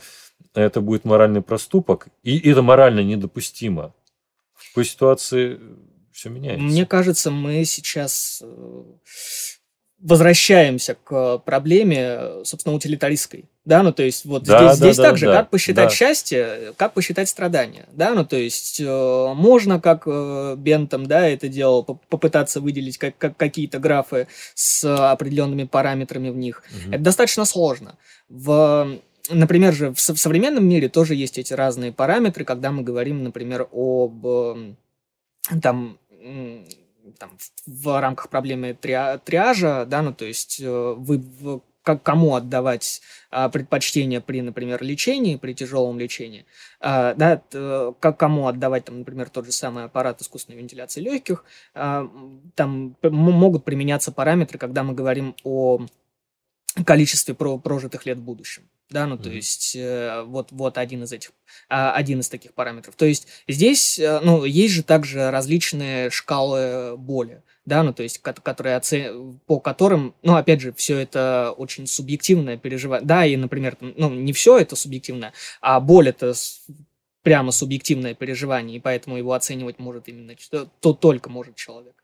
[0.55, 2.09] это будет моральный проступок?
[2.23, 3.93] И это морально недопустимо.
[4.55, 5.61] В какой ситуации
[6.13, 6.63] все меняется?
[6.65, 8.83] Мне кажется, мы сейчас э,
[10.01, 13.47] возвращаемся к проблеме, э, собственно, утилитаристской.
[13.65, 15.95] Да, ну то есть вот Да, здесь, да, здесь да, также, да, как посчитать да.
[15.95, 17.87] счастье, как посчитать страдания.
[17.93, 22.99] Да, ну то есть э, можно, как э, Бентам, да, это делал, поп- попытаться выделить
[22.99, 26.63] как, как какие-то графы с определенными параметрами в них.
[26.71, 26.93] Мгм.
[26.95, 27.97] Это достаточно сложно.
[28.29, 28.99] В,
[29.31, 33.67] например же, в, в современном мире тоже есть эти разные параметры, когда мы говорим, например,
[33.73, 34.77] об эм,
[35.63, 35.99] там,
[37.19, 37.31] там
[37.67, 41.23] в, рамках проблемы триа- триажа, да, ну то есть э, вы,
[41.87, 43.01] как, кому отдавать
[43.31, 46.45] а, предпочтение при, например, лечении, при тяжелом лечении,
[46.81, 47.41] а, да,
[48.01, 51.45] как, кому отдавать, там, например, тот же самый аппарат искусственной вентиляции легких,
[51.75, 52.11] а,
[52.57, 55.87] там могут применяться параметры, когда мы говорим о
[56.85, 58.65] количестве про прожитых лет в будущем.
[58.91, 59.23] Да, ну, mm-hmm.
[59.23, 61.31] то есть, э, вот, вот один из этих,
[61.69, 62.95] э, один из таких параметров.
[62.97, 68.19] То есть, здесь, э, ну, есть же также различные шкалы боли да, ну, то есть,
[68.23, 69.13] которые оце...
[69.47, 73.07] по которым, ну, опять же, все это очень субъективное переживание.
[73.07, 76.33] Да, и, например, ну, не все это субъективно, а боль это
[77.23, 80.37] прямо субъективное переживание, и поэтому его оценивать может именно
[80.81, 81.95] то только может человек.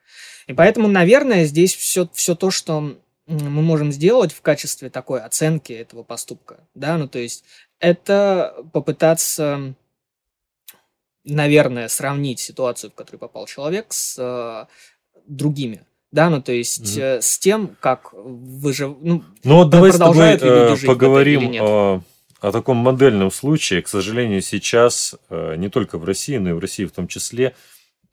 [0.49, 5.73] И поэтому, наверное, здесь все, все то, что мы можем сделать в качестве такой оценки
[5.73, 7.45] этого поступка, да, ну, то есть,
[7.79, 9.75] это попытаться
[11.25, 14.68] наверное, сравнить ситуацию, в которую попал человек, с
[15.27, 15.85] другими.
[16.11, 17.18] Да, ну то есть mm-hmm.
[17.18, 18.97] э, с тем, как выжив...
[19.01, 22.03] Ну, ну вот давай с тобой э, поговорим о,
[22.41, 23.81] о таком модельном случае.
[23.81, 27.55] К сожалению, сейчас э, не только в России, но и в России в том числе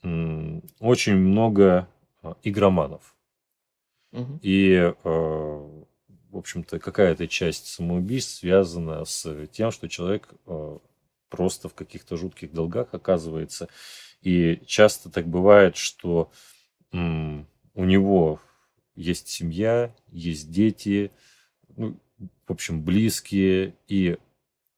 [0.01, 1.89] э, очень много
[2.23, 3.01] э, игроманов.
[4.41, 10.77] И, э, в общем-то, какая-то часть самоубийств связана с тем, что человек э,
[11.29, 13.69] просто в каких-то жутких долгах оказывается.
[14.21, 16.31] И часто так бывает, что
[16.91, 18.41] у него
[18.95, 21.11] есть семья, есть дети,
[21.77, 21.97] ну,
[22.47, 24.17] в общем, близкие, и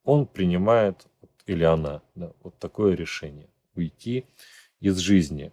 [0.03, 1.07] он принимает,
[1.47, 4.25] или она, да, вот такое решение, уйти
[4.79, 5.51] из жизни.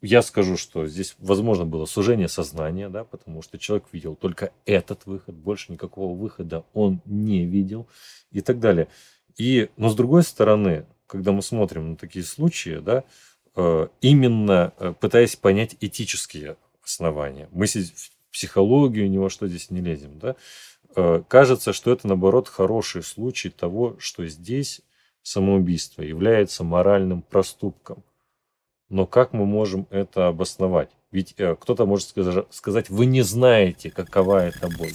[0.00, 5.06] Я скажу, что здесь, возможно, было сужение сознания, да, потому что человек видел только этот
[5.06, 7.88] выход, больше никакого выхода он не видел
[8.30, 8.88] и так далее.
[9.36, 13.04] И, но с другой стороны, когда мы смотрим на такие случаи, да,
[13.60, 17.48] Э, именно э, пытаясь понять этические основания.
[17.50, 20.16] Мы в психологию ни во что здесь не лезем.
[20.20, 20.36] Да?
[20.94, 24.80] Э, кажется, что это, наоборот, хороший случай того, что здесь
[25.22, 28.04] самоубийство является моральным проступком.
[28.90, 30.90] Но как мы можем это обосновать?
[31.10, 32.08] Ведь кто-то может
[32.50, 34.92] сказать, вы не знаете, какова эта боль.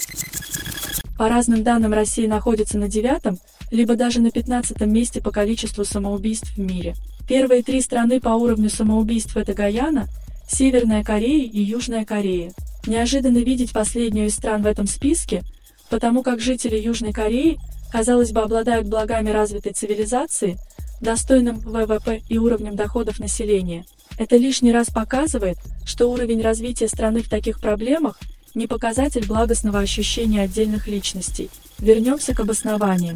[1.18, 3.38] По разным данным, Россия находится на девятом,
[3.72, 6.96] либо даже на пятнадцатом месте по количеству самоубийств в мире–
[7.28, 10.08] Первые три страны по уровню самоубийств это Гаяна,
[10.48, 12.52] Северная Корея и Южная Корея.
[12.86, 15.42] Неожиданно видеть последнюю из стран в этом списке,
[15.90, 17.60] потому как жители Южной Кореи,
[17.92, 20.58] казалось бы, обладают благами развитой цивилизации,
[21.04, 23.86] достойным ВВП и уровнем доходов населения.
[24.18, 28.20] Это лишний раз показывает, что уровень развития страны в таких проблемах
[28.56, 31.50] не показатель благостного ощущения отдельных личностей.
[31.80, 33.16] Вернемся к обоснованиям.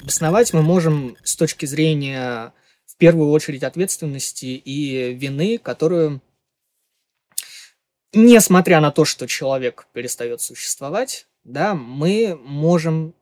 [0.00, 2.52] Обосновать мы можем с точки зрения
[2.86, 6.20] в первую очередь ответственности и вины, которую,
[8.12, 13.14] несмотря на то, что человек перестает существовать, да, мы можем,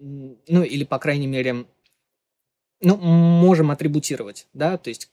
[0.00, 1.66] ну или по крайней мере,
[2.80, 5.10] ну, можем атрибутировать, да, то есть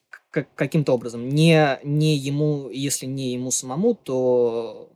[0.55, 4.91] каким-то образом, не, не ему, если не ему самому, то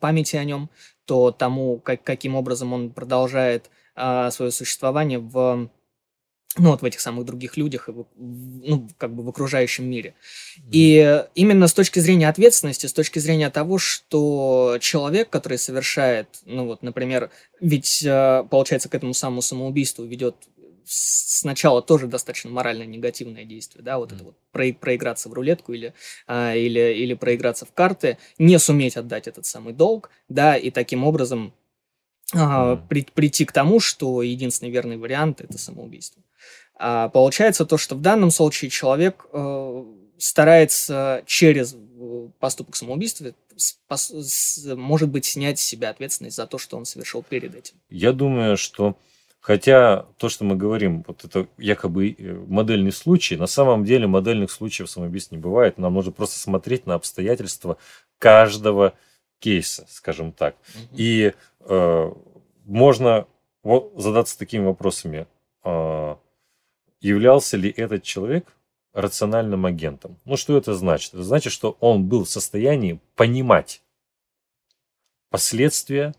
[0.00, 0.68] памяти о нем,
[1.04, 5.70] то тому, как, каким образом он продолжает а, свое существование в
[6.56, 10.14] ну, вот в этих самых других людях, и в, ну, как бы в окружающем мире.
[10.72, 16.66] И именно с точки зрения ответственности, с точки зрения того, что человек, который совершает, ну
[16.66, 17.30] вот, например,
[17.60, 20.36] ведь, э, получается, к этому самому самоубийству ведет
[20.88, 24.14] сначала тоже достаточно морально негативное действие, да, вот mm.
[24.14, 25.94] это вот про, проиграться в рулетку или,
[26.26, 31.04] а, или, или проиграться в карты, не суметь отдать этот самый долг, да, и таким
[31.04, 31.52] образом
[32.34, 36.22] а, при, прийти к тому, что единственный верный вариант это самоубийство.
[36.74, 39.84] А получается то, что в данном случае человек э,
[40.16, 43.34] старается через э, поступок самоубийства
[44.76, 47.74] может быть снять с себя ответственность за то, что он совершил перед этим.
[47.90, 48.96] Я думаю, что
[49.40, 54.50] хотя то, что мы говорим, вот это якобы э, модельный случай, на самом деле модельных
[54.50, 55.78] случаев самоубийств не бывает.
[55.78, 57.78] Нам нужно просто смотреть на обстоятельства
[58.18, 58.94] каждого
[59.38, 60.56] кейса, скажем так.
[60.74, 60.96] Угу.
[60.96, 62.12] И э,
[62.64, 63.26] можно
[63.62, 65.26] вот задаться такими вопросами.
[65.64, 66.16] Э,
[67.00, 68.52] являлся ли этот человек
[68.92, 70.18] рациональным агентом.
[70.24, 71.14] Ну, что это значит?
[71.14, 73.82] Это значит, что он был в состоянии понимать
[75.30, 76.14] последствия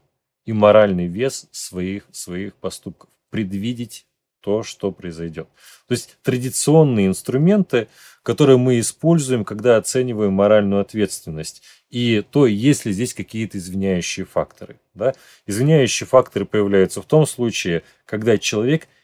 [0.50, 4.08] и моральный вес своих, своих поступков, предвидеть
[4.40, 5.48] то, что произойдет.
[5.88, 7.88] То есть традиционные инструменты,
[8.24, 11.62] которые мы используем, когда оцениваем моральную ответственность.
[11.92, 14.80] И то, есть ли здесь какие-то извиняющие факторы.
[14.96, 15.14] Да?
[15.46, 18.88] Извиняющие факторы появляются в том случае, когда человек–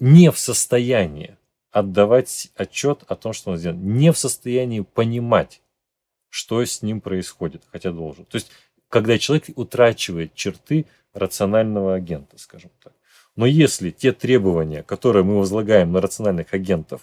[0.00, 1.36] не в состоянии
[1.70, 5.62] отдавать отчет о том, что он сделал, не в состоянии понимать,
[6.28, 8.24] что с ним происходит, хотя должен.
[8.24, 8.50] То есть
[8.92, 10.84] когда человек утрачивает черты
[11.14, 12.92] рационального агента, скажем так.
[13.36, 17.00] Но если те требования, которые мы возлагаем на рациональных агентов,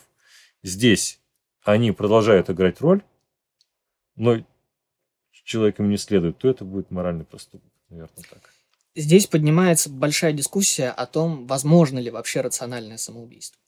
[0.61, 1.19] здесь
[1.63, 3.01] они продолжают играть роль,
[4.15, 4.37] но
[5.43, 8.53] человеком не следует, то это будет моральный проступок, наверное, так.
[8.95, 13.59] Здесь поднимается большая дискуссия о том, возможно ли вообще рациональное самоубийство.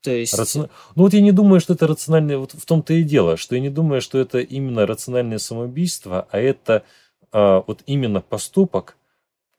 [0.00, 0.34] То есть...
[0.34, 0.68] Рацион...
[0.96, 3.60] Ну вот я не думаю, что это рациональное, вот в том-то и дело, что я
[3.60, 6.84] не думаю, что это именно рациональное самоубийство, а это
[7.32, 8.96] вот именно поступок,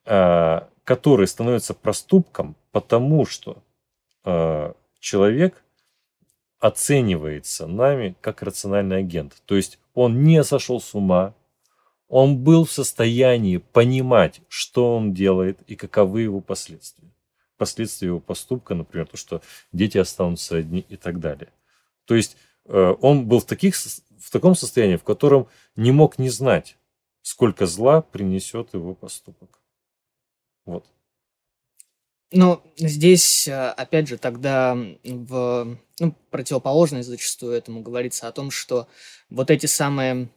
[0.06, 3.62] а, который становится проступком, потому что
[4.24, 5.64] а, человек
[6.60, 9.42] оценивается нами как рациональный агент.
[9.46, 11.34] То есть он не сошел с ума,
[12.08, 17.10] он был в состоянии понимать, что он делает и каковы его последствия
[17.60, 21.50] последствия его поступка, например, то, что дети останутся одни и так далее.
[22.06, 26.30] То есть э, он был в, таких, в таком состоянии, в котором не мог не
[26.30, 26.78] знать,
[27.30, 29.62] сколько зла принесет его поступок.
[30.66, 30.84] Вот.
[32.32, 38.88] Но здесь, э, опять же, тогда в ну, противоположность зачастую этому говорится о том, что
[39.30, 40.30] вот эти самые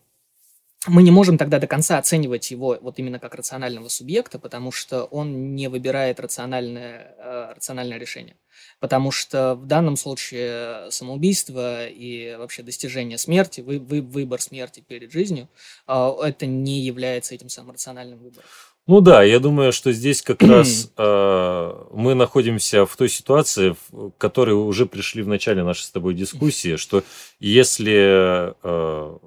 [0.89, 5.05] мы не можем тогда до конца оценивать его вот именно как рационального субъекта, потому что
[5.05, 8.37] он не выбирает рациональное, э, рациональное решение.
[8.81, 15.13] Потому что в данном случае самоубийство и вообще достижение смерти, вы, вы, выбор смерти перед
[15.13, 15.49] жизнью,
[15.87, 18.45] э, это не является этим самым рациональным выбором.
[18.89, 24.11] Ну да, я думаю, что здесь как раз э, мы находимся в той ситуации, в
[24.19, 27.05] которой уже пришли в начале нашей с тобой дискуссии, что
[27.39, 29.19] если э,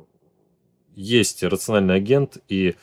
[0.95, 2.75] есть рациональный агент, и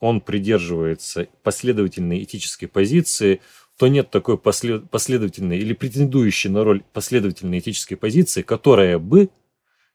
[0.00, 3.40] он придерживается последовательной этической позиции,
[3.76, 4.90] то нет такой послед...
[4.90, 9.30] последовательной или претендующей на роль последовательной этической позиции, которая бы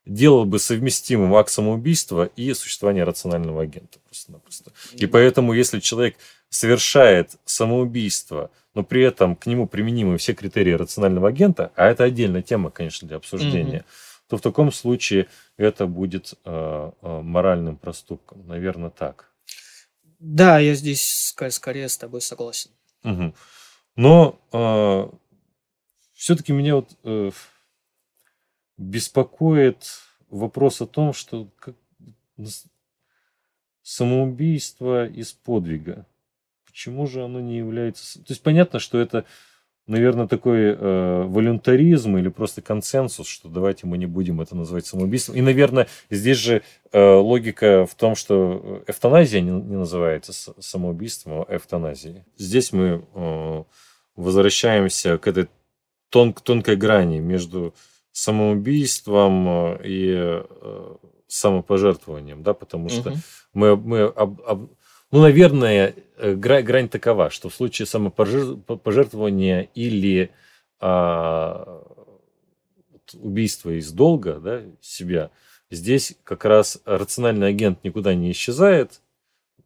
[0.05, 4.71] делала бы совместимым акт самоубийства и существование рационального агента просто-напросто.
[4.93, 6.15] И поэтому, если человек
[6.49, 12.43] совершает самоубийство, но при этом к нему применимы все критерии рационального агента, а это отдельная
[12.43, 18.47] тема, конечно, для обсуждения, mm-hmm то в таком случае это будет э, э, моральным проступком.
[18.47, 19.31] Наверное, так.
[20.19, 22.71] Да, я здесь скорее, скорее с тобой согласен.
[23.03, 23.33] Угу.
[23.95, 25.09] Но э,
[26.13, 27.31] все-таки меня вот э,
[28.77, 29.85] беспокоит
[30.29, 31.75] вопрос о том, что как,
[33.83, 36.05] самоубийство из подвига.
[36.65, 38.19] Почему же оно не является...
[38.19, 39.25] То есть понятно, что это
[39.87, 45.35] наверное, такой э, волюнтаризм или просто консенсус, что давайте мы не будем это называть самоубийством.
[45.35, 46.61] И, наверное, здесь же
[46.91, 52.23] э, логика в том, что эвтаназия не, не называется самоубийством, а эвтаназией.
[52.37, 53.63] Здесь мы э,
[54.15, 55.47] возвращаемся к этой
[56.09, 57.73] тон, тонкой грани между
[58.11, 60.95] самоубийством э, и э,
[61.27, 63.17] самопожертвованием, да, потому что угу.
[63.53, 64.69] мы, мы об, об,
[65.15, 70.29] ну, наверное, э, грань, такова, что в случае самопожертвования или
[70.81, 71.81] а,
[73.13, 75.31] убийства из долга да, себя,
[75.71, 78.99] здесь как раз рациональный агент никуда не исчезает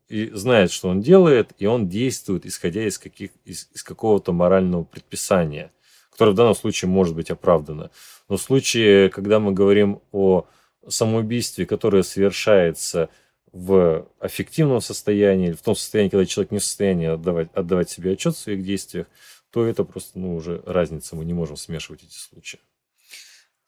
[0.07, 4.83] и знает, что он делает, и он действует, исходя из, каких, из, из какого-то морального
[4.83, 5.71] предписания,
[6.11, 7.89] которое в данном случае может быть оправдано.
[8.27, 10.45] Но в случае, когда мы говорим о
[10.87, 13.09] самоубийстве, которое совершается
[13.51, 18.35] в аффективном состоянии, в том состоянии, когда человек не в состоянии отдавать, отдавать себе отчет
[18.35, 19.07] в своих действиях,
[19.51, 22.59] то это просто ну, уже разница, мы не можем смешивать эти случаи.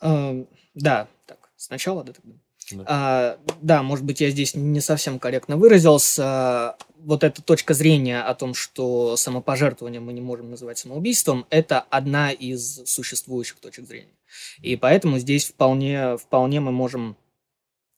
[0.01, 2.33] Э, да, так, сначала, да, тогда.
[2.71, 2.83] Да.
[2.87, 6.75] А, да, может быть, я здесь не совсем корректно выразился.
[6.99, 12.31] Вот эта точка зрения о том, что самопожертвование мы не можем называть самоубийством, это одна
[12.31, 14.13] из существующих точек зрения.
[14.61, 17.17] И поэтому здесь вполне, вполне мы можем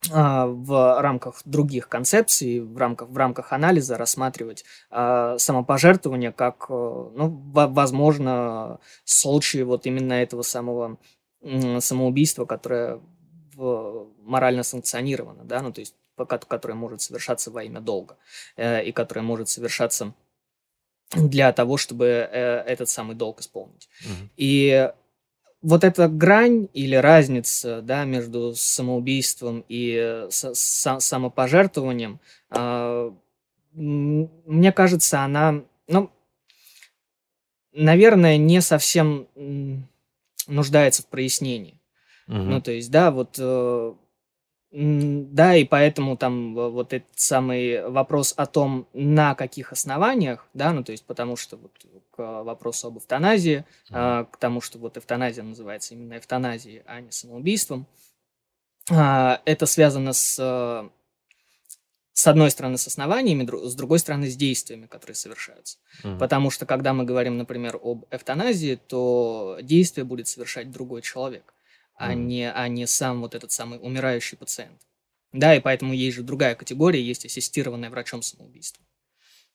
[0.09, 7.29] в рамках других концепций, в рамках, в рамках анализа рассматривать э, самопожертвование как, э, ну,
[7.53, 10.97] возможно, случай вот именно этого самого
[11.41, 12.99] э, самоубийства, которое
[13.55, 18.17] в, морально санкционировано, да, ну, то есть, которое может совершаться во имя долга,
[18.55, 20.13] э, и которое может совершаться
[21.11, 23.89] для того, чтобы э, этот самый долг исполнить.
[24.01, 24.29] Угу.
[24.37, 24.91] И
[25.63, 32.19] вот эта грань или разница да, между самоубийством и э, с, с, самопожертвованием,
[32.51, 33.11] э,
[33.73, 36.11] мне кажется, она, ну,
[37.71, 39.27] наверное, не совсем
[40.47, 41.79] нуждается в прояснении.
[42.27, 42.37] Угу.
[42.37, 43.93] Ну, то есть, да, вот э,
[44.73, 50.83] да, и поэтому там вот этот самый вопрос о том, на каких основаниях, да, ну
[50.83, 51.71] то есть потому что вот
[52.09, 54.27] к вопросу об эвтаназии, mm-hmm.
[54.31, 57.85] к тому, что вот эвтаназия называется именно эвтаназией, а не самоубийством,
[58.89, 60.89] а, это связано с, с
[62.13, 65.79] с одной стороны, с основаниями, с другой стороны, с действиями, которые совершаются.
[66.03, 66.19] Угу.
[66.19, 71.53] Потому что, когда мы говорим, например, об эвтаназии, то действие будет совершать другой человек.
[71.95, 74.81] А, не, а не сам вот этот самый умирающий пациент.
[75.31, 78.83] Да, и поэтому есть же другая категория, есть ассистированное врачом самоубийство.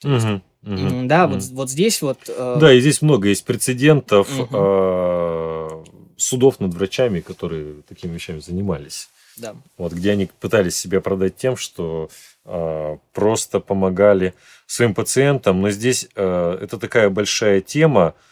[0.05, 1.35] Угу, угу, да, угу.
[1.35, 2.19] Вот, вот здесь вот...
[2.29, 2.57] Э...
[2.61, 4.49] Да, и здесь много есть прецедентов угу.
[4.53, 5.85] э,
[6.17, 9.09] судов над врачами, которые такими вещами занимались.
[9.37, 9.55] Да.
[9.77, 12.11] Вот, где они пытались себя продать тем, что
[12.45, 14.35] э, просто помогали
[14.67, 15.61] своим пациентам.
[15.61, 18.28] Но здесь э, это такая большая тема, э,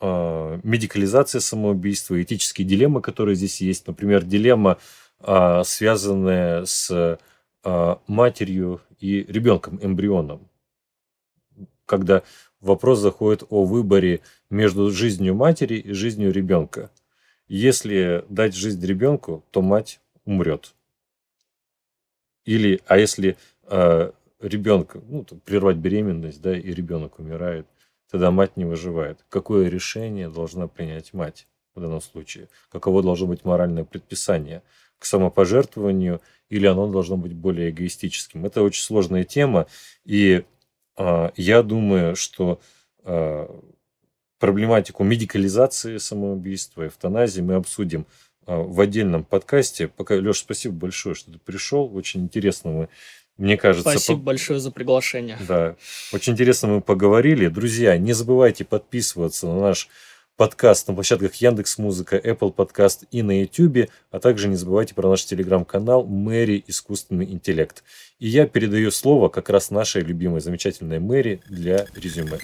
[0.00, 3.86] медикализация самоубийства, этические дилеммы, которые здесь есть.
[3.86, 4.78] Например, дилемма,
[5.20, 7.18] э, связанная с
[7.64, 10.48] э, матерью и ребенком, эмбрионом.
[11.86, 12.22] Когда
[12.60, 14.20] вопрос заходит о выборе
[14.50, 16.90] между жизнью матери и жизнью ребенка.
[17.48, 20.74] Если дать жизнь ребенку, то мать умрет.
[22.44, 27.66] Или, а если э, ребенка, ну, прервать беременность, да, и ребенок умирает,
[28.10, 29.24] тогда мать не выживает.
[29.28, 32.48] Какое решение должна принять мать в данном случае?
[32.70, 34.62] Каково должно быть моральное предписание
[34.98, 38.46] к самопожертвованию, или оно должно быть более эгоистическим?
[38.46, 39.66] Это очень сложная тема,
[40.04, 40.44] и
[40.96, 42.60] э, я думаю, что
[43.04, 43.48] э,
[44.38, 48.06] проблематику медикализации самоубийства, эвтаназии мы обсудим
[48.46, 49.88] а, в отдельном подкасте.
[49.88, 51.94] Пока, Леша, спасибо большое, что ты пришел.
[51.94, 52.88] Очень интересно мы,
[53.38, 53.90] мне кажется...
[53.90, 54.24] Спасибо по...
[54.24, 55.38] большое за приглашение.
[55.46, 55.76] Да,
[56.12, 57.48] очень интересно мы поговорили.
[57.48, 59.88] Друзья, не забывайте подписываться на наш
[60.36, 65.08] подкаст на площадках Яндекс Музыка, Apple Podcast и на YouTube, а также не забывайте про
[65.08, 67.82] наш телеграм-канал Мэри Искусственный интеллект.
[68.18, 72.38] И я передаю слово как раз нашей любимой замечательной Мэри для резюме.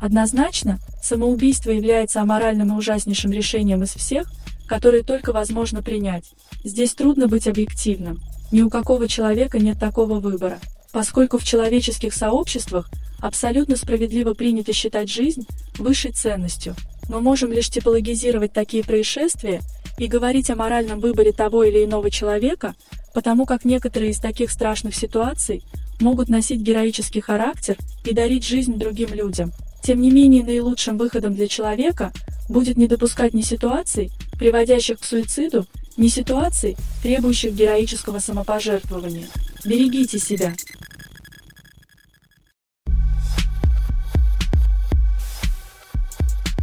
[0.00, 4.30] Однозначно, самоубийство является аморальным и ужаснейшим решением из всех,
[4.68, 6.32] которые только возможно принять.
[6.64, 8.20] Здесь трудно быть объективным.
[8.52, 10.60] Ни у какого человека нет такого выбора,
[10.92, 12.88] поскольку в человеческих сообществах
[13.20, 15.46] абсолютно справедливо принято считать жизнь
[15.78, 16.74] высшей ценностью.
[17.08, 19.60] Мы можем лишь типологизировать такие происшествия
[19.98, 22.74] и говорить о моральном выборе того или иного человека,
[23.14, 25.62] потому как некоторые из таких страшных ситуаций
[26.00, 29.52] могут носить героический характер и дарить жизнь другим людям.
[29.82, 32.12] Тем не менее, наилучшим выходом для человека
[32.48, 35.66] будет не допускать ни ситуаций, приводящих к суициду,
[35.96, 39.26] ни ситуаций, требующих героического самопожертвования.
[39.64, 40.54] Берегите себя.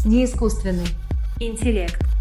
[0.05, 0.87] Неискусственный
[1.39, 2.12] интеллект.